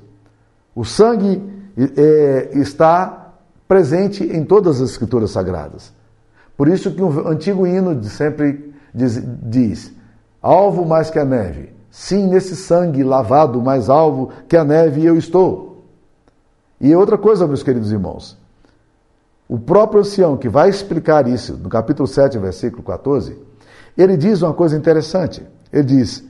O 0.75 0.83
sangue 0.83 1.41
é, 1.77 2.49
está 2.53 3.33
presente 3.67 4.23
em 4.23 4.43
todas 4.43 4.81
as 4.81 4.91
escrituras 4.91 5.31
sagradas. 5.31 5.93
Por 6.57 6.67
isso 6.67 6.91
que 6.91 7.01
o 7.01 7.27
antigo 7.27 7.65
hino 7.65 8.03
sempre 8.03 8.73
diz, 8.93 9.21
diz 9.43 9.93
alvo 10.43 10.85
mais 10.85 11.09
que 11.09 11.17
a 11.17 11.23
neve. 11.23 11.73
Sim, 11.89 12.27
nesse 12.27 12.55
sangue 12.55 13.03
lavado 13.03 13.61
mais 13.61 13.89
alvo 13.89 14.29
que 14.49 14.57
a 14.57 14.63
neve 14.63 15.05
eu 15.05 15.17
estou. 15.17 15.85
E 16.81 16.93
outra 16.93 17.17
coisa, 17.17 17.47
meus 17.47 17.63
queridos 17.63 17.91
irmãos. 17.91 18.37
O 19.47 19.57
próprio 19.57 20.01
ancião 20.01 20.35
que 20.35 20.49
vai 20.49 20.69
explicar 20.69 21.27
isso 21.27 21.53
no 21.53 21.69
capítulo 21.69 22.07
7, 22.07 22.37
versículo 22.39 22.83
14, 22.83 23.37
ele 23.97 24.17
diz 24.17 24.41
uma 24.41 24.53
coisa 24.53 24.75
interessante. 24.75 25.45
Ele 25.71 25.83
diz: 25.83 26.23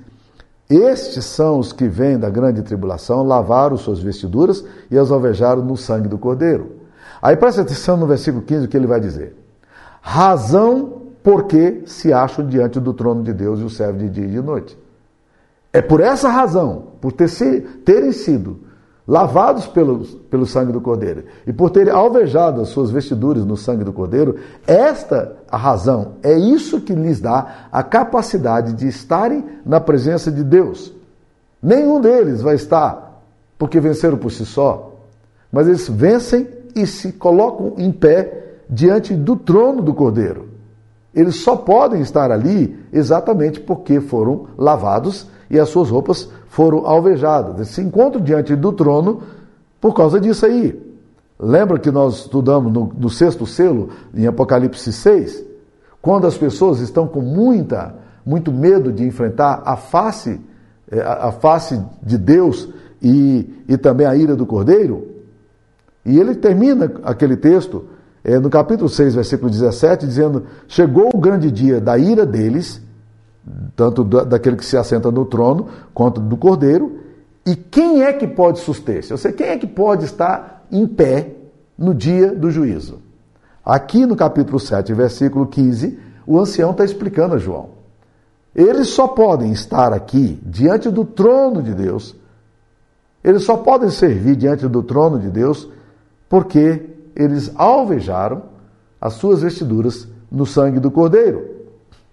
Estes 0.70 1.26
são 1.26 1.58
os 1.58 1.72
que 1.72 1.88
vêm 1.88 2.20
da 2.20 2.30
grande 2.30 2.62
tribulação, 2.62 3.24
lavaram 3.24 3.78
suas 3.78 4.00
vestiduras 4.00 4.64
e 4.92 4.98
as 4.98 5.12
alvejaram 5.12 5.64
no 5.64 5.78
sangue 5.78 6.08
do 6.08 6.18
Cordeiro. 6.18 6.82
Aí 7.22 7.38
presta 7.38 7.62
atenção 7.62 7.96
no 7.96 8.06
versículo 8.06 8.44
15 8.44 8.66
o 8.66 8.68
que 8.68 8.76
ele 8.76 8.88
vai 8.88 9.00
dizer. 9.00 9.36
Razão 10.02 11.03
porque 11.24 11.84
se 11.86 12.12
acham 12.12 12.46
diante 12.46 12.80
do 12.80 12.94
trono 12.94 13.24
de 13.24 13.34
Deus 13.34 13.62
e 13.62 13.64
o 13.64 13.70
servem 13.70 14.08
de 14.08 14.14
dia 14.14 14.26
e 14.26 14.32
de 14.32 14.42
noite. 14.42 14.78
É 15.72 15.82
por 15.82 16.02
essa 16.02 16.30
razão, 16.30 16.90
por 17.00 17.14
ter 17.14 17.30
se, 17.30 17.62
terem 17.62 18.12
sido 18.12 18.60
lavados 19.08 19.66
pelo, 19.66 20.06
pelo 20.30 20.46
sangue 20.46 20.72
do 20.72 20.80
Cordeiro 20.80 21.24
e 21.48 21.52
por 21.52 21.70
terem 21.70 21.92
alvejado 21.92 22.62
as 22.62 22.70
suas 22.70 22.92
vestiduras 22.92 23.46
no 23.46 23.58
sangue 23.58 23.84
do 23.84 23.92
Cordeiro, 23.92 24.38
esta 24.68 25.38
a 25.50 25.58
razão, 25.58 26.14
é 26.22 26.34
isso 26.38 26.82
que 26.82 26.94
lhes 26.94 27.20
dá 27.20 27.68
a 27.72 27.82
capacidade 27.82 28.74
de 28.74 28.88
estarem 28.88 29.44
na 29.66 29.80
presença 29.80 30.32
de 30.32 30.44
Deus. 30.44 30.94
Nenhum 31.62 32.00
deles 32.00 32.42
vai 32.42 32.56
estar 32.56 33.24
porque 33.58 33.80
venceram 33.80 34.18
por 34.18 34.32
si 34.32 34.46
só, 34.46 34.94
mas 35.52 35.68
eles 35.68 35.88
vencem 35.88 36.48
e 36.76 36.86
se 36.86 37.14
colocam 37.14 37.74
em 37.78 37.92
pé 37.92 38.60
diante 38.70 39.14
do 39.16 39.36
trono 39.36 39.82
do 39.82 39.94
Cordeiro. 39.94 40.53
Eles 41.14 41.36
só 41.38 41.56
podem 41.56 42.02
estar 42.02 42.32
ali 42.32 42.78
exatamente 42.92 43.60
porque 43.60 44.02
foram 44.02 44.48
lavados 44.58 45.28
e 45.50 45.60
as 45.60 45.70
suas 45.70 45.90
roupas 45.90 46.30
foram 46.48 46.86
alvejadas. 46.86 47.68
Se 47.68 47.82
encontram 47.82 48.22
diante 48.22 48.56
do 48.56 48.72
trono 48.72 49.22
por 49.80 49.94
causa 49.94 50.20
disso 50.20 50.46
aí. 50.46 50.82
Lembra 51.40 51.78
que 51.78 51.92
nós 51.92 52.22
estudamos 52.22 52.72
no, 52.72 52.92
no 52.98 53.10
sexto 53.10 53.46
selo, 53.46 53.90
em 54.14 54.26
Apocalipse 54.26 54.92
6? 54.92 55.44
Quando 56.02 56.26
as 56.26 56.38
pessoas 56.38 56.80
estão 56.80 57.08
com 57.08 57.22
muita, 57.22 57.96
muito 58.26 58.52
medo 58.52 58.92
de 58.92 59.04
enfrentar 59.04 59.62
a 59.66 59.76
face 59.76 60.40
a, 61.02 61.30
a 61.30 61.32
face 61.32 61.82
de 62.02 62.18
Deus 62.18 62.70
e, 63.02 63.64
e 63.68 63.78
também 63.78 64.06
a 64.06 64.16
ira 64.16 64.36
do 64.36 64.46
cordeiro. 64.46 65.08
E 66.06 66.20
ele 66.20 66.36
termina 66.36 66.92
aquele 67.04 67.38
texto 67.38 67.86
é, 68.24 68.40
no 68.40 68.50
capítulo 68.50 68.88
6, 68.88 69.16
versículo 69.16 69.50
17, 69.50 70.08
dizendo: 70.08 70.46
Chegou 70.68 71.10
o 71.14 71.18
grande 71.18 71.52
dia 71.52 71.82
da 71.82 71.98
ira 71.98 72.26
deles, 72.26 72.82
tanto 73.76 74.04
daquele 74.04 74.56
que 74.56 74.66
se 74.66 74.78
assenta 74.78 75.12
no 75.12 75.26
trono, 75.26 75.68
quanto 75.94 76.22
do 76.22 76.38
cordeiro, 76.38 77.00
e 77.46 77.56
quem 77.56 78.04
é 78.04 78.14
que 78.14 78.26
pode 78.26 78.60
suster-se? 78.60 79.12
Ou 79.12 79.18
seja, 79.18 79.36
quem 79.36 79.48
é 79.48 79.58
que 79.58 79.68
pode 79.68 80.06
estar 80.06 80.66
em 80.72 80.88
pé 80.88 81.36
no 81.78 81.94
dia 81.94 82.34
do 82.34 82.50
juízo? 82.50 83.02
Aqui 83.66 84.06
no 84.06 84.16
capítulo 84.16 84.60
7, 84.60 84.94
versículo 84.94 85.46
15, 85.46 86.00
o 86.26 86.40
ancião 86.40 86.72
está 86.72 86.86
explicando 86.86 87.36
a 87.36 87.38
João. 87.38 87.72
Eles 88.56 88.90
só 88.90 89.08
podem 89.08 89.52
estar 89.52 89.92
aqui 89.92 90.40
diante 90.46 90.90
do 90.90 91.04
trono 91.04 91.62
de 91.62 91.74
Deus, 91.74 92.16
eles 93.22 93.44
só 93.44 93.58
podem 93.58 93.90
servir 93.90 94.36
diante 94.36 94.68
do 94.68 94.84
trono 94.84 95.20
de 95.20 95.30
Deus 95.30 95.70
porque 96.30 96.93
eles 97.16 97.52
alvejaram 97.56 98.44
as 99.00 99.14
suas 99.14 99.42
vestiduras 99.42 100.08
no 100.32 100.46
sangue 100.46 100.80
do 100.80 100.90
Cordeiro. 100.90 101.54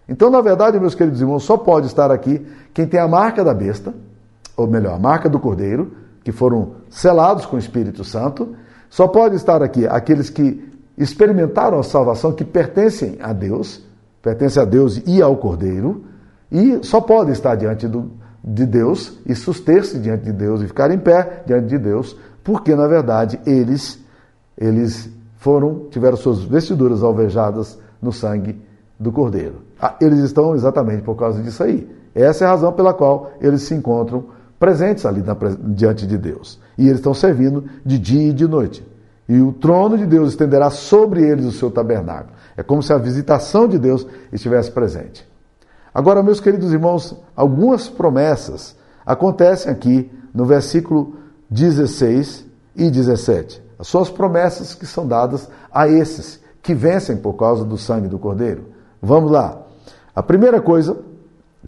Então, 0.09 0.29
na 0.29 0.41
verdade, 0.41 0.81
meus 0.81 0.95
queridos 0.95 1.21
irmãos, 1.21 1.45
só 1.45 1.57
pode 1.57 1.87
estar 1.87 2.11
aqui 2.11 2.45
quem 2.75 2.87
tem 2.87 2.99
a 2.99 3.07
marca 3.07 3.45
da 3.45 3.55
besta, 3.55 3.95
ou 4.57 4.67
melhor, 4.67 4.95
a 4.95 4.99
marca 4.99 5.29
do 5.29 5.39
Cordeiro, 5.39 5.93
que 6.25 6.33
foram 6.33 6.73
selados 6.91 7.47
com 7.47 7.57
o 7.57 7.59
Espírito 7.59 8.03
Santo. 8.03 8.57
Só 8.89 9.07
pode 9.07 9.37
estar 9.37 9.63
aqui 9.63 9.87
aqueles 9.87 10.29
que 10.29 10.69
experimentaram 10.99 11.79
a 11.79 11.83
salvação, 11.83 12.33
que 12.33 12.45
pertencem 12.45 13.19
a 13.23 13.33
Deus, 13.33 13.83
pertencem 14.21 14.61
a 14.61 14.67
Deus 14.67 15.01
e 15.07 15.23
ao 15.23 15.37
Cordeiro, 15.37 16.05
e 16.51 16.81
só 16.83 17.01
pode 17.01 17.31
estar 17.31 17.55
diante 17.55 17.87
do, 17.87 18.11
de 18.43 18.67
Deus 18.67 19.19
e 19.25 19.35
suster-se 19.35 19.99
diante 19.99 20.25
de 20.25 20.33
Deus 20.33 20.61
e 20.61 20.67
ficar 20.67 20.91
em 20.91 20.99
pé 20.99 21.45
diante 21.47 21.69
de 21.69 21.79
Deus, 21.79 22.17
porque 22.43 22.75
na 22.75 22.87
verdade 22.87 23.39
eles 23.47 24.05
eles 24.61 25.11
foram 25.39 25.87
tiveram 25.91 26.17
suas 26.17 26.43
vestiduras 26.43 27.03
alvejadas 27.03 27.79
no 28.01 28.13
sangue 28.13 28.61
do 28.99 29.11
Cordeiro. 29.11 29.63
Ah, 29.81 29.97
eles 30.01 30.19
estão 30.19 30.55
exatamente 30.55 31.03
por 31.03 31.17
causa 31.17 31.43
disso 31.43 31.63
aí. 31.63 31.89
Essa 32.15 32.45
é 32.45 32.47
a 32.47 32.51
razão 32.51 32.73
pela 32.73 32.93
qual 32.93 33.33
eles 33.41 33.63
se 33.63 33.75
encontram 33.75 34.27
presentes 34.59 35.07
ali 35.07 35.23
na, 35.23 35.35
diante 35.59 36.07
de 36.07 36.19
Deus. 36.19 36.61
E 36.77 36.85
eles 36.87 36.99
estão 36.99 37.15
servindo 37.15 37.65
de 37.85 37.99
dia 37.99 38.29
e 38.29 38.33
de 38.33 38.47
noite. 38.47 38.87
E 39.27 39.41
o 39.41 39.53
trono 39.53 39.97
de 39.97 40.05
Deus 40.05 40.31
estenderá 40.31 40.69
sobre 40.69 41.23
eles 41.23 41.47
o 41.47 41.53
seu 41.53 41.71
tabernáculo. 41.71 42.35
É 42.57 42.63
como 42.63 42.83
se 42.83 42.93
a 42.93 42.99
visitação 42.99 43.67
de 43.67 43.79
Deus 43.79 44.07
estivesse 44.31 44.71
presente. 44.71 45.27
Agora, 45.95 46.23
meus 46.23 46.41
queridos 46.41 46.73
irmãos, 46.73 47.17
algumas 47.35 47.89
promessas 47.89 48.77
acontecem 49.07 49.73
aqui 49.73 50.11
no 50.35 50.45
versículo 50.45 51.15
16 51.49 52.45
e 52.77 52.91
17. 52.91 53.70
As 53.81 53.89
suas 53.89 54.11
promessas 54.11 54.75
que 54.75 54.85
são 54.85 55.09
dadas 55.09 55.49
a 55.73 55.89
esses 55.89 56.39
que 56.63 56.75
vencem 56.75 57.17
por 57.17 57.33
causa 57.33 57.65
do 57.65 57.79
sangue 57.79 58.09
do 58.09 58.19
Cordeiro. 58.19 58.67
Vamos 59.01 59.31
lá. 59.31 59.63
A 60.15 60.23
primeira 60.23 60.61
coisa 60.61 60.99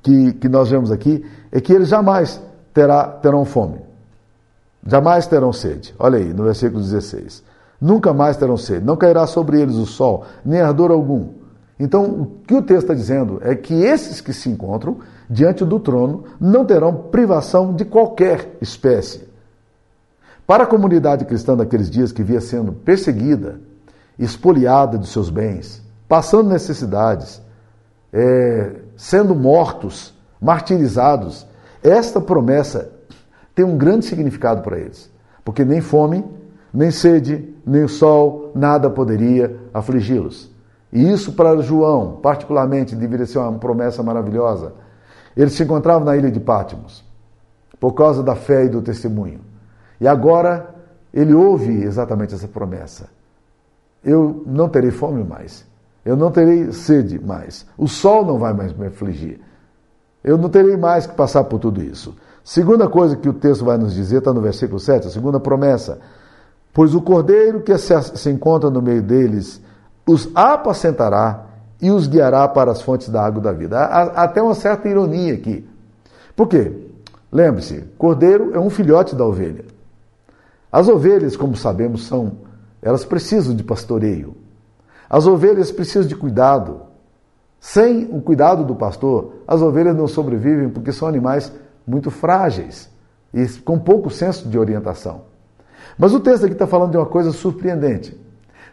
que, 0.02 0.34
que 0.34 0.46
nós 0.46 0.68
vemos 0.68 0.92
aqui 0.92 1.24
é 1.50 1.58
que 1.58 1.72
eles 1.72 1.88
jamais 1.88 2.38
terá, 2.74 3.04
terão 3.04 3.46
fome. 3.46 3.80
Jamais 4.86 5.26
terão 5.26 5.54
sede. 5.54 5.94
Olha 5.98 6.18
aí, 6.18 6.34
no 6.34 6.44
versículo 6.44 6.82
16. 6.82 7.42
Nunca 7.80 8.12
mais 8.12 8.36
terão 8.36 8.58
sede. 8.58 8.84
Não 8.84 8.96
cairá 8.96 9.26
sobre 9.26 9.58
eles 9.58 9.76
o 9.76 9.86
sol, 9.86 10.26
nem 10.44 10.60
ardor 10.60 10.90
algum. 10.90 11.30
Então, 11.80 12.04
o 12.04 12.26
que 12.46 12.54
o 12.54 12.60
texto 12.60 12.82
está 12.82 12.94
dizendo 12.94 13.40
é 13.42 13.54
que 13.54 13.72
esses 13.72 14.20
que 14.20 14.34
se 14.34 14.50
encontram 14.50 14.98
diante 15.30 15.64
do 15.64 15.80
trono 15.80 16.24
não 16.38 16.66
terão 16.66 16.94
privação 16.94 17.74
de 17.74 17.86
qualquer 17.86 18.58
espécie. 18.60 19.31
Para 20.46 20.64
a 20.64 20.66
comunidade 20.66 21.24
cristã 21.24 21.56
daqueles 21.56 21.88
dias 21.88 22.12
que 22.12 22.22
via 22.22 22.40
sendo 22.40 22.72
perseguida, 22.72 23.60
espoliada 24.18 24.98
de 24.98 25.06
seus 25.06 25.30
bens, 25.30 25.82
passando 26.08 26.50
necessidades, 26.50 27.40
é, 28.12 28.72
sendo 28.96 29.34
mortos, 29.34 30.14
martirizados, 30.40 31.46
esta 31.82 32.20
promessa 32.20 32.90
tem 33.54 33.64
um 33.64 33.76
grande 33.76 34.04
significado 34.04 34.62
para 34.62 34.78
eles, 34.78 35.10
porque 35.44 35.64
nem 35.64 35.80
fome, 35.80 36.24
nem 36.72 36.90
sede, 36.90 37.54
nem 37.64 37.86
sol, 37.86 38.50
nada 38.54 38.90
poderia 38.90 39.56
afligi-los. 39.72 40.50
E 40.92 41.10
isso 41.10 41.32
para 41.32 41.62
João, 41.62 42.18
particularmente, 42.22 42.94
deveria 42.94 43.26
ser 43.26 43.38
uma 43.38 43.52
promessa 43.52 44.02
maravilhosa. 44.02 44.74
Ele 45.36 45.48
se 45.48 45.62
encontrava 45.62 46.04
na 46.04 46.16
ilha 46.16 46.30
de 46.30 46.40
Pátimos, 46.40 47.04
por 47.80 47.92
causa 47.94 48.22
da 48.22 48.34
fé 48.34 48.64
e 48.64 48.68
do 48.68 48.82
testemunho. 48.82 49.51
E 50.02 50.08
agora 50.08 50.74
ele 51.14 51.32
ouve 51.32 51.84
exatamente 51.84 52.34
essa 52.34 52.48
promessa. 52.48 53.08
Eu 54.04 54.42
não 54.44 54.68
terei 54.68 54.90
fome 54.90 55.22
mais. 55.22 55.64
Eu 56.04 56.16
não 56.16 56.28
terei 56.28 56.72
sede 56.72 57.24
mais. 57.24 57.64
O 57.78 57.86
sol 57.86 58.26
não 58.26 58.36
vai 58.36 58.52
mais 58.52 58.72
me 58.72 58.88
afligir. 58.88 59.40
Eu 60.24 60.36
não 60.36 60.48
terei 60.48 60.76
mais 60.76 61.06
que 61.06 61.14
passar 61.14 61.44
por 61.44 61.60
tudo 61.60 61.80
isso. 61.80 62.16
Segunda 62.42 62.88
coisa 62.88 63.14
que 63.14 63.28
o 63.28 63.32
texto 63.32 63.64
vai 63.64 63.78
nos 63.78 63.94
dizer, 63.94 64.18
está 64.18 64.32
no 64.32 64.40
versículo 64.40 64.80
7, 64.80 65.06
a 65.06 65.10
segunda 65.10 65.38
promessa. 65.38 66.00
Pois 66.72 66.96
o 66.96 67.00
cordeiro 67.00 67.60
que 67.60 67.72
se 67.78 68.28
encontra 68.28 68.70
no 68.70 68.82
meio 68.82 69.02
deles 69.02 69.62
os 70.04 70.28
apacentará 70.34 71.46
e 71.80 71.92
os 71.92 72.08
guiará 72.08 72.48
para 72.48 72.72
as 72.72 72.82
fontes 72.82 73.08
da 73.08 73.24
água 73.24 73.40
da 73.40 73.52
vida. 73.52 73.78
Há 73.78 74.24
até 74.24 74.42
uma 74.42 74.56
certa 74.56 74.88
ironia 74.88 75.34
aqui. 75.34 75.64
Por 76.34 76.48
quê? 76.48 76.90
Lembre-se, 77.30 77.84
cordeiro 77.96 78.50
é 78.52 78.58
um 78.58 78.68
filhote 78.68 79.14
da 79.14 79.24
ovelha. 79.24 79.70
As 80.72 80.88
ovelhas, 80.88 81.36
como 81.36 81.54
sabemos, 81.54 82.06
são, 82.06 82.38
elas 82.80 83.04
precisam 83.04 83.54
de 83.54 83.62
pastoreio. 83.62 84.34
As 85.08 85.26
ovelhas 85.26 85.70
precisam 85.70 86.08
de 86.08 86.16
cuidado. 86.16 86.80
Sem 87.60 88.08
o 88.10 88.22
cuidado 88.22 88.64
do 88.64 88.74
pastor, 88.74 89.34
as 89.46 89.60
ovelhas 89.60 89.94
não 89.94 90.08
sobrevivem 90.08 90.70
porque 90.70 90.90
são 90.90 91.06
animais 91.06 91.52
muito 91.86 92.10
frágeis 92.10 92.90
e 93.34 93.46
com 93.60 93.78
pouco 93.78 94.10
senso 94.10 94.48
de 94.48 94.58
orientação. 94.58 95.22
Mas 95.98 96.14
o 96.14 96.20
texto 96.20 96.44
aqui 96.44 96.54
está 96.54 96.66
falando 96.66 96.92
de 96.92 96.96
uma 96.96 97.06
coisa 97.06 97.30
surpreendente. 97.30 98.18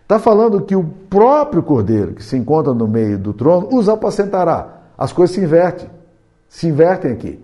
Está 0.02 0.18
falando 0.18 0.62
que 0.62 0.76
o 0.76 0.84
próprio 0.84 1.62
cordeiro 1.62 2.14
que 2.14 2.24
se 2.24 2.36
encontra 2.36 2.74
no 2.74 2.88
meio 2.88 3.20
do 3.20 3.34
trono 3.34 3.70
os 3.72 3.88
apacentará. 3.90 4.84
As 4.98 5.14
coisas 5.14 5.36
se 5.36 5.42
invertem. 5.42 5.90
Se 6.48 6.68
invertem 6.68 7.12
aqui. 7.12 7.40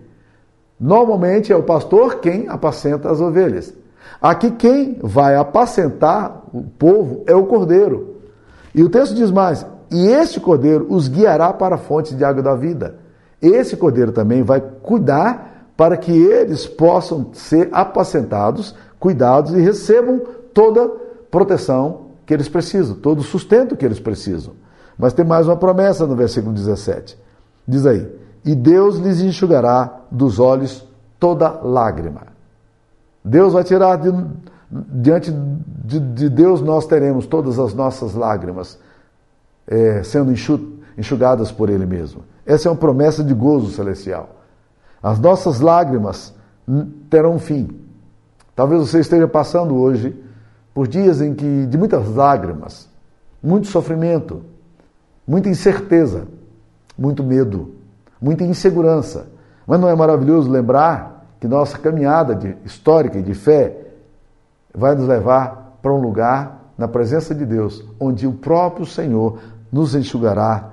Normalmente 0.80 1.52
é 1.52 1.56
o 1.56 1.62
pastor 1.62 2.16
quem 2.16 2.48
apacenta 2.48 3.10
as 3.10 3.20
ovelhas. 3.20 3.72
Aqui 4.20 4.50
quem 4.50 4.98
vai 5.02 5.36
apacentar 5.36 6.42
o 6.52 6.62
povo 6.62 7.22
é 7.26 7.34
o 7.34 7.46
cordeiro. 7.46 8.16
E 8.74 8.82
o 8.82 8.88
texto 8.88 9.14
diz 9.14 9.30
mais: 9.30 9.66
e 9.90 10.08
este 10.08 10.40
cordeiro 10.40 10.86
os 10.88 11.08
guiará 11.08 11.52
para 11.52 11.76
a 11.76 11.78
fonte 11.78 12.14
de 12.14 12.24
água 12.24 12.42
da 12.42 12.54
vida. 12.54 12.96
Esse 13.40 13.76
cordeiro 13.76 14.12
também 14.12 14.42
vai 14.42 14.60
cuidar 14.60 15.70
para 15.76 15.96
que 15.96 16.10
eles 16.10 16.66
possam 16.66 17.30
ser 17.32 17.68
apacentados, 17.70 18.74
cuidados 18.98 19.52
e 19.52 19.60
recebam 19.60 20.22
toda 20.54 20.90
proteção 21.30 22.06
que 22.24 22.32
eles 22.32 22.48
precisam, 22.48 22.96
todo 22.96 23.20
o 23.20 23.24
sustento 23.24 23.76
que 23.76 23.84
eles 23.84 24.00
precisam. 24.00 24.54
Mas 24.98 25.12
tem 25.12 25.24
mais 25.24 25.46
uma 25.46 25.56
promessa 25.56 26.06
no 26.06 26.16
versículo 26.16 26.52
17. 26.52 27.16
Diz 27.68 27.86
aí: 27.86 28.10
E 28.44 28.54
Deus 28.54 28.96
lhes 28.96 29.20
enxugará 29.20 30.00
dos 30.10 30.40
olhos 30.40 30.86
toda 31.20 31.60
lágrima. 31.62 32.35
Deus 33.26 33.52
vai 33.52 33.64
tirar 33.64 33.96
de, 33.96 34.12
diante 34.70 35.32
de, 35.84 35.98
de 35.98 36.28
Deus 36.28 36.60
nós 36.60 36.86
teremos 36.86 37.26
todas 37.26 37.58
as 37.58 37.74
nossas 37.74 38.14
lágrimas 38.14 38.78
é, 39.66 40.00
sendo 40.04 40.32
enxugadas 40.96 41.50
por 41.50 41.68
Ele 41.68 41.84
mesmo. 41.84 42.22
Essa 42.46 42.68
é 42.68 42.70
uma 42.70 42.78
promessa 42.78 43.24
de 43.24 43.34
gozo 43.34 43.72
celestial. 43.72 44.30
As 45.02 45.18
nossas 45.18 45.58
lágrimas 45.58 46.32
terão 47.10 47.34
um 47.34 47.38
fim. 47.40 47.68
Talvez 48.54 48.88
você 48.88 49.00
esteja 49.00 49.26
passando 49.26 49.74
hoje 49.74 50.14
por 50.72 50.86
dias 50.86 51.20
em 51.20 51.34
que 51.34 51.66
de 51.66 51.76
muitas 51.76 52.08
lágrimas, 52.14 52.88
muito 53.42 53.66
sofrimento, 53.66 54.42
muita 55.26 55.48
incerteza, 55.48 56.28
muito 56.96 57.24
medo, 57.24 57.74
muita 58.20 58.44
insegurança. 58.44 59.26
Mas 59.66 59.80
não 59.80 59.88
é 59.88 59.96
maravilhoso 59.96 60.48
lembrar 60.48 61.15
que 61.40 61.46
nossa 61.46 61.78
caminhada 61.78 62.34
de, 62.34 62.56
histórica 62.64 63.18
e 63.18 63.22
de 63.22 63.34
fé 63.34 63.76
vai 64.74 64.94
nos 64.94 65.06
levar 65.06 65.78
para 65.82 65.92
um 65.92 66.00
lugar 66.00 66.72
na 66.76 66.86
presença 66.86 67.34
de 67.34 67.46
Deus, 67.46 67.84
onde 67.98 68.26
o 68.26 68.32
próprio 68.32 68.84
Senhor 68.84 69.38
nos 69.72 69.94
enxugará 69.94 70.70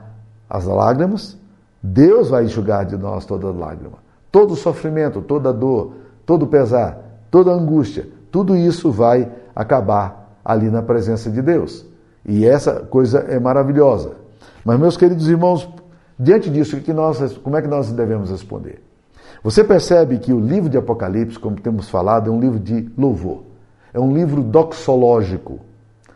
as 0.50 0.66
lágrimas, 0.66 1.38
Deus 1.82 2.30
vai 2.30 2.46
enxugar 2.46 2.86
de 2.86 2.98
nós 2.98 3.26
toda 3.26 3.52
lágrima. 3.52 3.98
Todo 4.32 4.56
sofrimento, 4.56 5.22
toda 5.22 5.54
dor, 5.54 5.94
todo 6.26 6.48
pesar, 6.48 6.98
toda 7.30 7.52
angústia, 7.52 8.08
tudo 8.32 8.56
isso 8.56 8.92
vai 8.92 9.32
acabar 9.56 10.38
ali 10.44 10.70
na 10.70 10.82
presença 10.82 11.30
de 11.30 11.42
Deus. 11.42 11.86
E 12.26 12.46
essa 12.46 12.82
coisa 12.82 13.20
é 13.20 13.40
maravilhosa. 13.40 14.14
Mas, 14.64 14.80
meus 14.80 14.98
queridos 14.98 15.28
irmãos, 15.28 15.70
diante 16.18 16.50
disso, 16.50 16.80
que 16.80 16.94
nós, 16.94 17.38
como 17.38 17.58
é 17.58 17.62
que 17.62 17.68
nós 17.68 17.92
devemos 17.92 18.32
responder? 18.32 18.82
Você 19.44 19.62
percebe 19.62 20.20
que 20.20 20.32
o 20.32 20.40
livro 20.40 20.70
de 20.70 20.78
Apocalipse, 20.78 21.38
como 21.38 21.60
temos 21.60 21.90
falado, 21.90 22.30
é 22.30 22.34
um 22.34 22.40
livro 22.40 22.60
de 22.60 22.90
louvor. 22.98 23.44
É 23.94 24.00
um 24.00 24.14
livro 24.14 24.42
doxológico. 24.42 25.60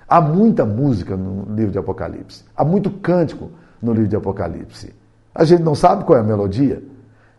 Há 0.08 0.22
muita 0.22 0.66
música 0.66 1.18
no 1.18 1.54
livro 1.54 1.72
de 1.72 1.78
Apocalipse. 1.78 2.46
Há 2.56 2.64
muito 2.64 2.90
cântico 2.90 3.52
no 3.82 3.92
livro 3.92 4.08
de 4.08 4.16
Apocalipse. 4.16 4.94
A 5.36 5.44
gente 5.44 5.62
não 5.62 5.76
sabe 5.76 6.06
qual 6.06 6.18
é 6.18 6.22
a 6.22 6.24
melodia, 6.24 6.82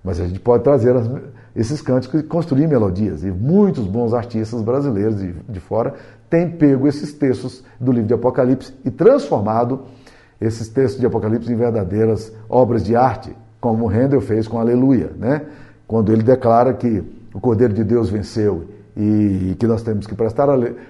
mas 0.04 0.20
a 0.20 0.26
gente 0.26 0.38
pode 0.38 0.62
trazer 0.62 0.94
as, 0.94 1.08
esses 1.56 1.80
cânticos 1.80 2.20
e 2.20 2.22
construir 2.22 2.68
melodias. 2.68 3.24
E 3.24 3.30
muitos 3.30 3.86
bons 3.86 4.12
artistas 4.12 4.60
brasileiros 4.60 5.18
de, 5.18 5.32
de 5.32 5.58
fora 5.58 5.94
têm 6.28 6.50
pego 6.50 6.86
esses 6.86 7.14
textos 7.14 7.64
do 7.80 7.90
livro 7.92 8.08
de 8.08 8.14
Apocalipse 8.14 8.74
e 8.84 8.90
transformado 8.90 9.84
esses 10.38 10.68
textos 10.68 11.00
de 11.00 11.06
Apocalipse 11.06 11.50
em 11.50 11.56
verdadeiras 11.56 12.30
obras 12.46 12.84
de 12.84 12.94
arte, 12.94 13.34
como 13.58 13.88
Handel 13.88 14.20
fez 14.20 14.46
com 14.46 14.60
Aleluia, 14.60 15.10
né? 15.18 15.46
Quando 15.88 16.12
ele 16.12 16.22
declara 16.22 16.74
que 16.74 17.02
o 17.34 17.40
Cordeiro 17.40 17.72
de 17.72 17.82
Deus 17.82 18.10
venceu 18.10 18.66
e 18.94 19.56
que 19.58 19.66
nós 19.66 19.82
temos 19.82 20.06
que 20.06 20.14
prestar 20.14 20.48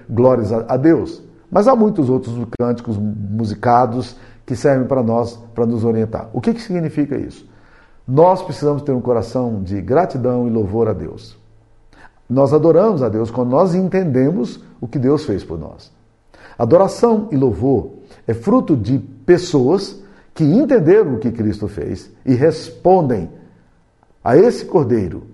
glórias 0.09 0.51
a 0.51 0.75
Deus. 0.75 1.23
Mas 1.49 1.67
há 1.67 1.75
muitos 1.75 2.09
outros 2.09 2.35
cânticos 2.59 2.97
musicados 2.97 4.17
que 4.45 4.55
servem 4.55 4.87
para 4.87 5.01
nós, 5.01 5.37
para 5.55 5.65
nos 5.65 5.85
orientar. 5.85 6.29
O 6.33 6.41
que, 6.41 6.53
que 6.53 6.61
significa 6.61 7.17
isso? 7.17 7.47
Nós 8.07 8.41
precisamos 8.41 8.81
ter 8.81 8.91
um 8.91 9.01
coração 9.01 9.63
de 9.63 9.81
gratidão 9.81 10.47
e 10.47 10.49
louvor 10.51 10.89
a 10.89 10.93
Deus. 10.93 11.37
Nós 12.29 12.53
adoramos 12.53 13.01
a 13.01 13.09
Deus 13.09 13.31
quando 13.31 13.51
nós 13.51 13.73
entendemos 13.73 14.63
o 14.81 14.87
que 14.87 14.99
Deus 14.99 15.23
fez 15.23 15.43
por 15.43 15.57
nós. 15.57 15.91
Adoração 16.57 17.29
e 17.31 17.37
louvor 17.37 17.91
é 18.27 18.33
fruto 18.33 18.75
de 18.75 18.99
pessoas 18.99 20.03
que 20.33 20.43
entenderam 20.43 21.15
o 21.15 21.19
que 21.19 21.31
Cristo 21.31 21.67
fez 21.67 22.11
e 22.25 22.33
respondem 22.33 23.29
a 24.23 24.37
esse 24.37 24.65
Cordeiro, 24.65 25.27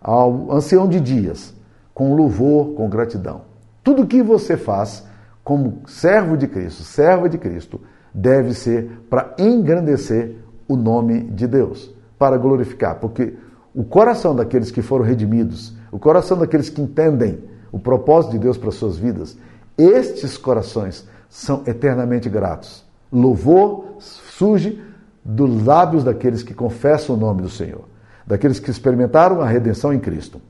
ao 0.00 0.52
ancião 0.52 0.88
de 0.88 1.00
dias, 1.00 1.54
com 1.94 2.14
louvor, 2.14 2.74
com 2.74 2.88
gratidão. 2.88 3.42
Tudo 3.82 4.06
que 4.06 4.22
você 4.22 4.56
faz 4.56 5.06
como 5.42 5.82
servo 5.86 6.36
de 6.36 6.46
Cristo, 6.46 6.82
serva 6.82 7.28
de 7.28 7.38
Cristo, 7.38 7.80
deve 8.12 8.52
ser 8.54 9.02
para 9.08 9.34
engrandecer 9.38 10.36
o 10.66 10.76
nome 10.76 11.22
de 11.22 11.46
Deus, 11.46 11.94
para 12.18 12.36
glorificar, 12.36 12.96
porque 12.96 13.34
o 13.74 13.84
coração 13.84 14.34
daqueles 14.34 14.70
que 14.70 14.82
foram 14.82 15.04
redimidos, 15.04 15.76
o 15.92 15.98
coração 15.98 16.38
daqueles 16.38 16.68
que 16.68 16.80
entendem 16.80 17.38
o 17.70 17.78
propósito 17.78 18.32
de 18.32 18.38
Deus 18.38 18.56
para 18.56 18.70
suas 18.70 18.96
vidas, 18.96 19.38
estes 19.76 20.38
corações 20.38 21.06
são 21.28 21.62
eternamente 21.66 22.28
gratos. 22.28 22.84
Louvor 23.12 23.96
surge 23.98 24.82
dos 25.24 25.64
lábios 25.64 26.02
daqueles 26.02 26.42
que 26.42 26.54
confessam 26.54 27.16
o 27.16 27.18
nome 27.18 27.42
do 27.42 27.50
Senhor, 27.50 27.84
daqueles 28.26 28.58
que 28.58 28.70
experimentaram 28.70 29.40
a 29.40 29.46
redenção 29.46 29.92
em 29.92 30.00
Cristo 30.00 30.40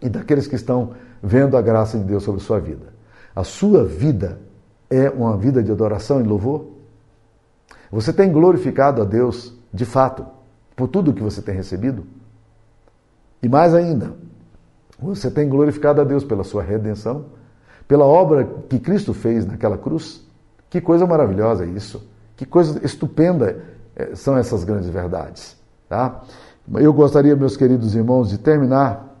e 0.00 0.08
daqueles 0.08 0.46
que 0.46 0.54
estão 0.54 0.94
vendo 1.22 1.56
a 1.56 1.62
graça 1.62 1.98
de 1.98 2.04
Deus 2.04 2.22
sobre 2.22 2.40
sua 2.40 2.58
vida. 2.58 2.94
A 3.34 3.44
sua 3.44 3.84
vida 3.84 4.38
é 4.88 5.10
uma 5.10 5.36
vida 5.36 5.62
de 5.62 5.70
adoração 5.70 6.20
e 6.20 6.24
louvor? 6.24 6.68
Você 7.90 8.12
tem 8.12 8.30
glorificado 8.30 9.02
a 9.02 9.04
Deus 9.04 9.54
de 9.72 9.84
fato 9.84 10.26
por 10.74 10.88
tudo 10.88 11.12
que 11.12 11.22
você 11.22 11.42
tem 11.42 11.54
recebido? 11.54 12.06
E 13.42 13.48
mais 13.48 13.74
ainda, 13.74 14.14
você 14.98 15.30
tem 15.30 15.48
glorificado 15.48 16.00
a 16.00 16.04
Deus 16.04 16.24
pela 16.24 16.44
sua 16.44 16.62
redenção, 16.62 17.26
pela 17.86 18.04
obra 18.04 18.44
que 18.68 18.78
Cristo 18.78 19.12
fez 19.12 19.46
naquela 19.46 19.76
cruz? 19.76 20.26
Que 20.70 20.80
coisa 20.80 21.06
maravilhosa 21.06 21.66
isso! 21.66 22.08
Que 22.36 22.44
coisa 22.44 22.84
estupenda 22.84 23.62
eh, 23.94 24.14
são 24.14 24.36
essas 24.36 24.64
grandes 24.64 24.88
verdades. 24.88 25.56
Tá? 25.88 26.22
Eu 26.74 26.92
gostaria, 26.92 27.36
meus 27.36 27.56
queridos 27.56 27.94
irmãos, 27.94 28.28
de 28.28 28.38
terminar 28.38 29.14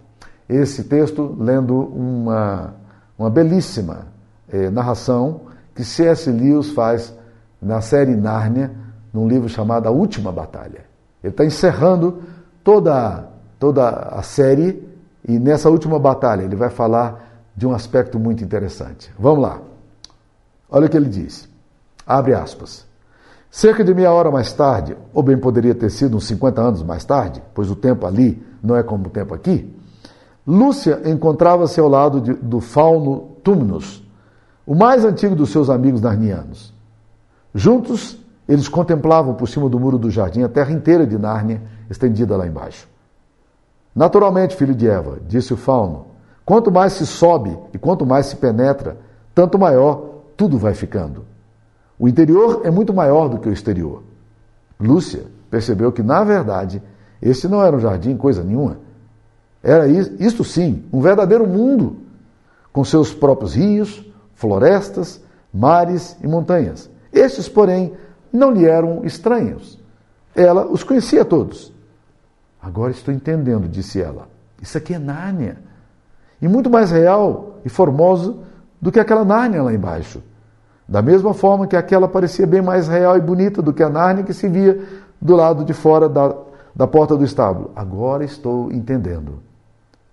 esse 0.48 0.84
texto 0.84 1.36
lendo 1.38 1.74
uma 1.76 2.74
uma 3.18 3.30
belíssima 3.30 4.06
eh, 4.48 4.70
narração 4.70 5.42
que 5.74 5.84
C.S. 5.84 6.30
Lewis 6.30 6.70
faz 6.70 7.14
na 7.60 7.80
série 7.80 8.14
Nárnia, 8.14 8.70
num 9.12 9.26
livro 9.26 9.48
chamado 9.48 9.88
A 9.88 9.90
Última 9.90 10.30
Batalha. 10.30 10.84
Ele 11.22 11.32
está 11.32 11.44
encerrando 11.44 12.22
toda, 12.62 13.28
toda 13.58 13.88
a 13.88 14.22
série 14.22 14.86
e 15.26 15.38
nessa 15.38 15.68
última 15.68 15.98
batalha 15.98 16.42
ele 16.42 16.54
vai 16.54 16.70
falar 16.70 17.44
de 17.56 17.66
um 17.66 17.74
aspecto 17.74 18.18
muito 18.18 18.44
interessante. 18.44 19.12
Vamos 19.18 19.42
lá. 19.42 19.60
Olha 20.70 20.86
o 20.86 20.88
que 20.88 20.96
ele 20.96 21.08
diz. 21.08 21.48
Abre 22.06 22.34
aspas. 22.34 22.86
Cerca 23.50 23.82
de 23.82 23.94
meia 23.94 24.12
hora 24.12 24.30
mais 24.30 24.52
tarde, 24.52 24.96
ou 25.14 25.22
bem 25.22 25.38
poderia 25.38 25.74
ter 25.74 25.90
sido 25.90 26.16
uns 26.16 26.26
50 26.26 26.60
anos 26.60 26.82
mais 26.82 27.04
tarde, 27.04 27.42
pois 27.54 27.70
o 27.70 27.76
tempo 27.76 28.06
ali 28.06 28.42
não 28.62 28.76
é 28.76 28.82
como 28.82 29.06
o 29.06 29.10
tempo 29.10 29.34
aqui, 29.34 29.74
Lúcia 30.46 31.02
encontrava-se 31.04 31.80
ao 31.80 31.88
lado 31.88 32.20
de, 32.20 32.32
do 32.34 32.60
fauno 32.60 33.32
Tumnus, 33.42 34.04
o 34.64 34.74
mais 34.74 35.04
antigo 35.04 35.34
dos 35.34 35.50
seus 35.50 35.68
amigos 35.68 36.00
narnianos. 36.00 36.72
Juntos, 37.52 38.18
eles 38.48 38.68
contemplavam 38.68 39.34
por 39.34 39.48
cima 39.48 39.68
do 39.68 39.80
muro 39.80 39.98
do 39.98 40.10
jardim 40.10 40.42
a 40.42 40.48
terra 40.48 40.72
inteira 40.72 41.06
de 41.06 41.18
Nárnia 41.18 41.62
estendida 41.90 42.36
lá 42.36 42.46
embaixo. 42.46 42.86
Naturalmente, 43.94 44.54
filho 44.54 44.74
de 44.74 44.86
Eva, 44.86 45.18
disse 45.26 45.52
o 45.52 45.56
fauno, 45.56 46.06
quanto 46.44 46.70
mais 46.70 46.92
se 46.92 47.06
sobe 47.06 47.58
e 47.72 47.78
quanto 47.78 48.06
mais 48.06 48.26
se 48.26 48.36
penetra, 48.36 48.98
tanto 49.34 49.58
maior 49.58 50.20
tudo 50.36 50.58
vai 50.58 50.74
ficando. 50.74 51.24
O 51.98 52.08
interior 52.08 52.62
é 52.64 52.70
muito 52.70 52.92
maior 52.92 53.28
do 53.28 53.38
que 53.38 53.48
o 53.48 53.52
exterior. 53.52 54.02
Lúcia 54.78 55.24
percebeu 55.50 55.90
que, 55.90 56.02
na 56.02 56.22
verdade, 56.22 56.82
esse 57.20 57.48
não 57.48 57.64
era 57.64 57.74
um 57.74 57.80
jardim 57.80 58.16
coisa 58.16 58.44
nenhuma 58.44 58.86
era 59.66 59.88
isto 59.88 60.44
sim, 60.44 60.84
um 60.92 61.00
verdadeiro 61.00 61.44
mundo, 61.44 61.96
com 62.72 62.84
seus 62.84 63.12
próprios 63.12 63.56
rios, 63.56 64.04
florestas, 64.32 65.20
mares 65.52 66.16
e 66.22 66.28
montanhas. 66.28 66.88
Estes, 67.12 67.48
porém, 67.48 67.92
não 68.32 68.52
lhe 68.52 68.64
eram 68.64 69.04
estranhos. 69.04 69.76
Ela 70.36 70.64
os 70.66 70.84
conhecia 70.84 71.24
todos. 71.24 71.72
Agora 72.62 72.92
estou 72.92 73.12
entendendo, 73.12 73.66
disse 73.66 74.00
ela. 74.00 74.28
Isso 74.62 74.78
aqui 74.78 74.94
é 74.94 75.00
Nárnia. 75.00 75.58
E 76.40 76.46
muito 76.46 76.70
mais 76.70 76.92
real 76.92 77.58
e 77.64 77.68
formoso 77.68 78.44
do 78.80 78.92
que 78.92 79.00
aquela 79.00 79.24
Nárnia 79.24 79.64
lá 79.64 79.74
embaixo. 79.74 80.22
Da 80.88 81.02
mesma 81.02 81.34
forma 81.34 81.66
que 81.66 81.76
aquela 81.76 82.06
parecia 82.06 82.46
bem 82.46 82.62
mais 82.62 82.86
real 82.86 83.16
e 83.16 83.20
bonita 83.20 83.60
do 83.60 83.72
que 83.72 83.82
a 83.82 83.88
Nárnia 83.88 84.24
que 84.24 84.32
se 84.32 84.48
via 84.48 84.86
do 85.20 85.34
lado 85.34 85.64
de 85.64 85.72
fora 85.72 86.08
da, 86.08 86.34
da 86.74 86.86
porta 86.86 87.16
do 87.16 87.24
estábulo. 87.24 87.72
Agora 87.74 88.24
estou 88.24 88.70
entendendo. 88.70 89.42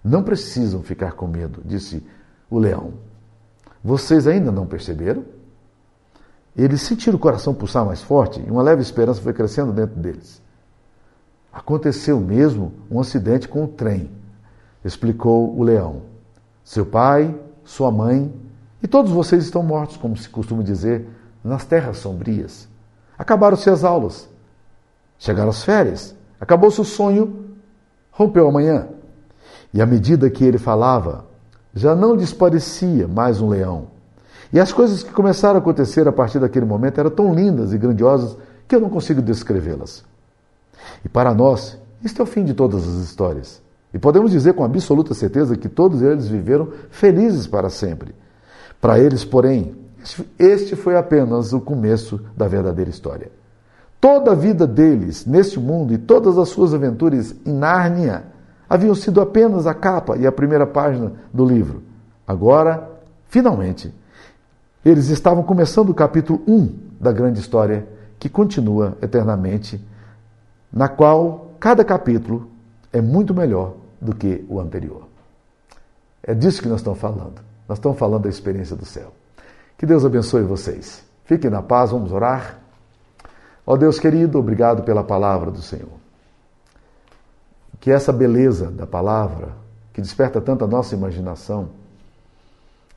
Não 0.03 0.23
precisam 0.23 0.81
ficar 0.81 1.13
com 1.13 1.27
medo, 1.27 1.61
disse 1.63 2.03
o 2.49 2.57
leão. 2.57 2.93
Vocês 3.83 4.27
ainda 4.27 4.51
não 4.51 4.65
perceberam? 4.65 5.23
Eles 6.55 6.81
sentiram 6.81 7.17
o 7.17 7.19
coração 7.19 7.53
pulsar 7.53 7.85
mais 7.85 8.01
forte 8.01 8.43
e 8.45 8.49
uma 8.49 8.61
leve 8.61 8.81
esperança 8.81 9.21
foi 9.21 9.33
crescendo 9.33 9.71
dentro 9.71 9.99
deles. 9.99 10.41
Aconteceu 11.51 12.19
mesmo 12.19 12.73
um 12.89 12.99
acidente 12.99 13.47
com 13.47 13.63
o 13.65 13.67
trem, 13.67 14.09
explicou 14.83 15.55
o 15.57 15.63
leão. 15.63 16.01
Seu 16.63 16.85
pai, 16.85 17.35
sua 17.63 17.91
mãe 17.91 18.33
e 18.83 18.87
todos 18.87 19.13
vocês 19.13 19.45
estão 19.45 19.63
mortos, 19.63 19.95
como 19.95 20.17
se 20.17 20.27
costuma 20.27 20.61
dizer, 20.61 21.07
nas 21.41 21.63
terras 21.63 21.99
sombrias. 21.99 22.67
Acabaram-se 23.17 23.69
as 23.69 23.85
aulas. 23.85 24.27
Chegaram 25.17 25.51
as 25.51 25.63
férias. 25.63 26.13
Acabou-se 26.37 26.81
o 26.81 26.83
sonho. 26.83 27.45
Rompeu 28.11 28.45
amanhã. 28.45 28.89
E 29.73 29.81
à 29.81 29.85
medida 29.85 30.29
que 30.29 30.43
ele 30.43 30.57
falava, 30.57 31.25
já 31.73 31.95
não 31.95 32.13
lhes 32.13 32.33
parecia 32.33 33.07
mais 33.07 33.39
um 33.39 33.47
leão. 33.47 33.87
E 34.51 34.59
as 34.59 34.73
coisas 34.73 35.01
que 35.01 35.13
começaram 35.13 35.55
a 35.55 35.59
acontecer 35.59 36.05
a 36.05 36.11
partir 36.11 36.39
daquele 36.39 36.65
momento 36.65 36.99
eram 36.99 37.09
tão 37.09 37.33
lindas 37.33 37.71
e 37.73 37.77
grandiosas 37.77 38.37
que 38.67 38.75
eu 38.75 38.81
não 38.81 38.89
consigo 38.89 39.21
descrevê-las. 39.21 40.03
E 41.05 41.09
para 41.09 41.33
nós, 41.33 41.79
este 42.03 42.19
é 42.19 42.23
o 42.23 42.27
fim 42.27 42.43
de 42.43 42.53
todas 42.53 42.85
as 42.85 42.95
histórias. 43.05 43.61
E 43.93 43.97
podemos 43.97 44.29
dizer 44.29 44.53
com 44.53 44.63
absoluta 44.63 45.13
certeza 45.13 45.55
que 45.55 45.69
todos 45.69 46.01
eles 46.01 46.27
viveram 46.27 46.67
felizes 46.89 47.47
para 47.47 47.69
sempre. 47.69 48.13
Para 48.83 48.99
eles, 48.99 49.23
porém, 49.23 49.73
este 50.37 50.75
foi 50.75 50.97
apenas 50.97 51.53
o 51.53 51.61
começo 51.61 52.19
da 52.35 52.49
verdadeira 52.49 52.89
história. 52.89 53.31
Toda 54.01 54.33
a 54.33 54.35
vida 54.35 54.67
deles 54.67 55.25
neste 55.25 55.57
mundo 55.57 55.93
e 55.93 55.97
todas 55.97 56.37
as 56.37 56.49
suas 56.49 56.73
aventuras 56.73 57.33
em 57.45 57.53
Nárnia 57.53 58.25
haviam 58.69 58.93
sido 58.93 59.21
apenas 59.21 59.65
a 59.67 59.73
capa 59.73 60.17
e 60.17 60.27
a 60.27 60.33
primeira 60.33 60.67
página 60.67 61.13
do 61.33 61.45
livro. 61.45 61.81
Agora, 62.27 62.89
finalmente, 63.29 63.95
eles 64.83 65.07
estavam 65.07 65.43
começando 65.43 65.87
o 65.87 65.93
capítulo 65.93 66.41
1 66.45 66.77
da 66.99 67.13
grande 67.13 67.39
história 67.39 67.87
que 68.19 68.27
continua 68.27 68.97
eternamente, 69.01 69.81
na 70.73 70.89
qual 70.89 71.53
cada 71.57 71.85
capítulo 71.85 72.49
é 72.91 72.99
muito 72.99 73.33
melhor 73.33 73.75
do 74.01 74.13
que 74.13 74.43
o 74.49 74.59
anterior. 74.59 75.07
É 76.21 76.33
disso 76.33 76.61
que 76.61 76.67
nós 76.67 76.81
estamos 76.81 76.99
falando. 76.99 77.52
Nós 77.73 77.79
estamos 77.79 77.97
falando 77.97 78.23
da 78.23 78.29
experiência 78.29 78.75
do 78.75 78.85
céu. 78.85 79.11
Que 79.77 79.85
Deus 79.85 80.05
abençoe 80.05 80.43
vocês. 80.43 81.03
Fiquem 81.25 81.49
na 81.49 81.61
paz, 81.61 81.91
vamos 81.91 82.11
orar. 82.11 82.59
Ó 83.65 83.75
Deus 83.75 83.99
querido, 83.99 84.39
obrigado 84.39 84.83
pela 84.83 85.03
palavra 85.03 85.49
do 85.51 85.61
Senhor 85.61 86.03
que 87.83 87.91
essa 87.91 88.13
beleza 88.13 88.71
da 88.71 88.87
palavra, 88.87 89.49
que 89.91 89.99
desperta 89.99 90.39
tanto 90.39 90.63
a 90.63 90.67
nossa 90.67 90.95
imaginação 90.95 91.67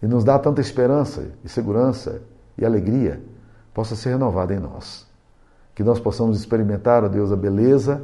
e 0.00 0.06
nos 0.06 0.22
dá 0.22 0.38
tanta 0.38 0.60
esperança 0.60 1.28
e 1.44 1.48
segurança 1.48 2.22
e 2.56 2.64
alegria, 2.64 3.20
possa 3.74 3.96
ser 3.96 4.10
renovada 4.10 4.54
em 4.54 4.60
nós. 4.60 5.04
Que 5.74 5.82
nós 5.82 5.98
possamos 5.98 6.38
experimentar, 6.38 7.02
ó 7.02 7.08
Deus, 7.08 7.32
a 7.32 7.36
beleza, 7.36 8.00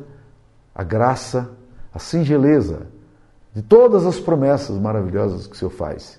a 0.75 0.83
graça, 0.83 1.53
a 1.95 2.01
singeleza 2.01 2.89
de 3.55 3.63
todas 3.63 4.05
as 4.05 4.19
promessas 4.19 4.77
maravilhosas 4.77 5.47
que 5.47 5.55
o 5.55 5.57
Senhor 5.57 5.71
faz, 5.71 6.19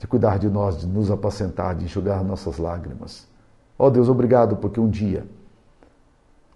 de 0.00 0.06
cuidar 0.06 0.38
de 0.38 0.48
nós, 0.48 0.80
de 0.80 0.86
nos 0.86 1.10
apacentar, 1.10 1.74
de 1.74 1.84
enxugar 1.84 2.24
nossas 2.24 2.56
lágrimas. 2.56 3.28
Ó 3.78 3.90
Deus, 3.90 4.08
obrigado 4.08 4.56
porque 4.56 4.80
um 4.80 4.88
dia 4.88 5.26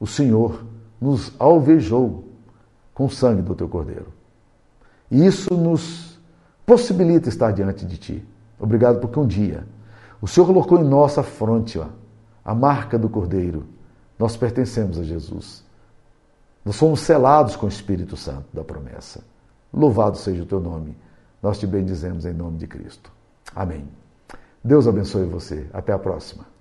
o 0.01 0.07
Senhor 0.07 0.65
nos 0.99 1.31
alvejou 1.39 2.25
com 2.95 3.05
o 3.05 3.11
sangue 3.11 3.43
do 3.43 3.55
teu 3.55 3.69
Cordeiro. 3.69 4.07
E 5.11 5.27
isso 5.27 5.55
nos 5.55 6.19
possibilita 6.65 7.29
estar 7.29 7.53
diante 7.53 7.85
de 7.85 7.99
Ti. 7.99 8.27
Obrigado 8.59 8.99
porque 8.99 9.21
um 9.21 9.27
dia 9.27 9.67
o 10.23 10.27
Senhor 10.27 10.47
colocou 10.47 10.79
em 10.81 10.85
nossa 10.85 11.23
fronte 11.23 11.79
ó, 11.79 11.89
a 12.43 12.55
marca 12.55 12.99
do 12.99 13.11
Cordeiro. 13.11 13.67
Nós 14.19 14.39
pertencemos 14.39 14.99
a 14.99 15.03
Jesus. 15.03 15.63
Nós 16.65 16.77
somos 16.77 17.01
selados 17.01 17.57
com 17.57 17.67
o 17.67 17.69
Espírito 17.69 18.17
Santo 18.17 18.47
da 18.55 18.65
promessa. 18.65 19.23
Louvado 19.71 20.17
seja 20.17 20.43
o 20.43 20.47
teu 20.47 20.61
nome. 20.61 20.97
Nós 21.43 21.59
te 21.59 21.67
bendizemos 21.67 22.25
em 22.25 22.33
nome 22.33 22.57
de 22.57 22.67
Cristo. 22.67 23.14
Amém. 23.55 23.89
Deus 24.63 24.87
abençoe 24.87 25.27
você. 25.27 25.69
Até 25.73 25.93
a 25.93 25.99
próxima. 25.99 26.54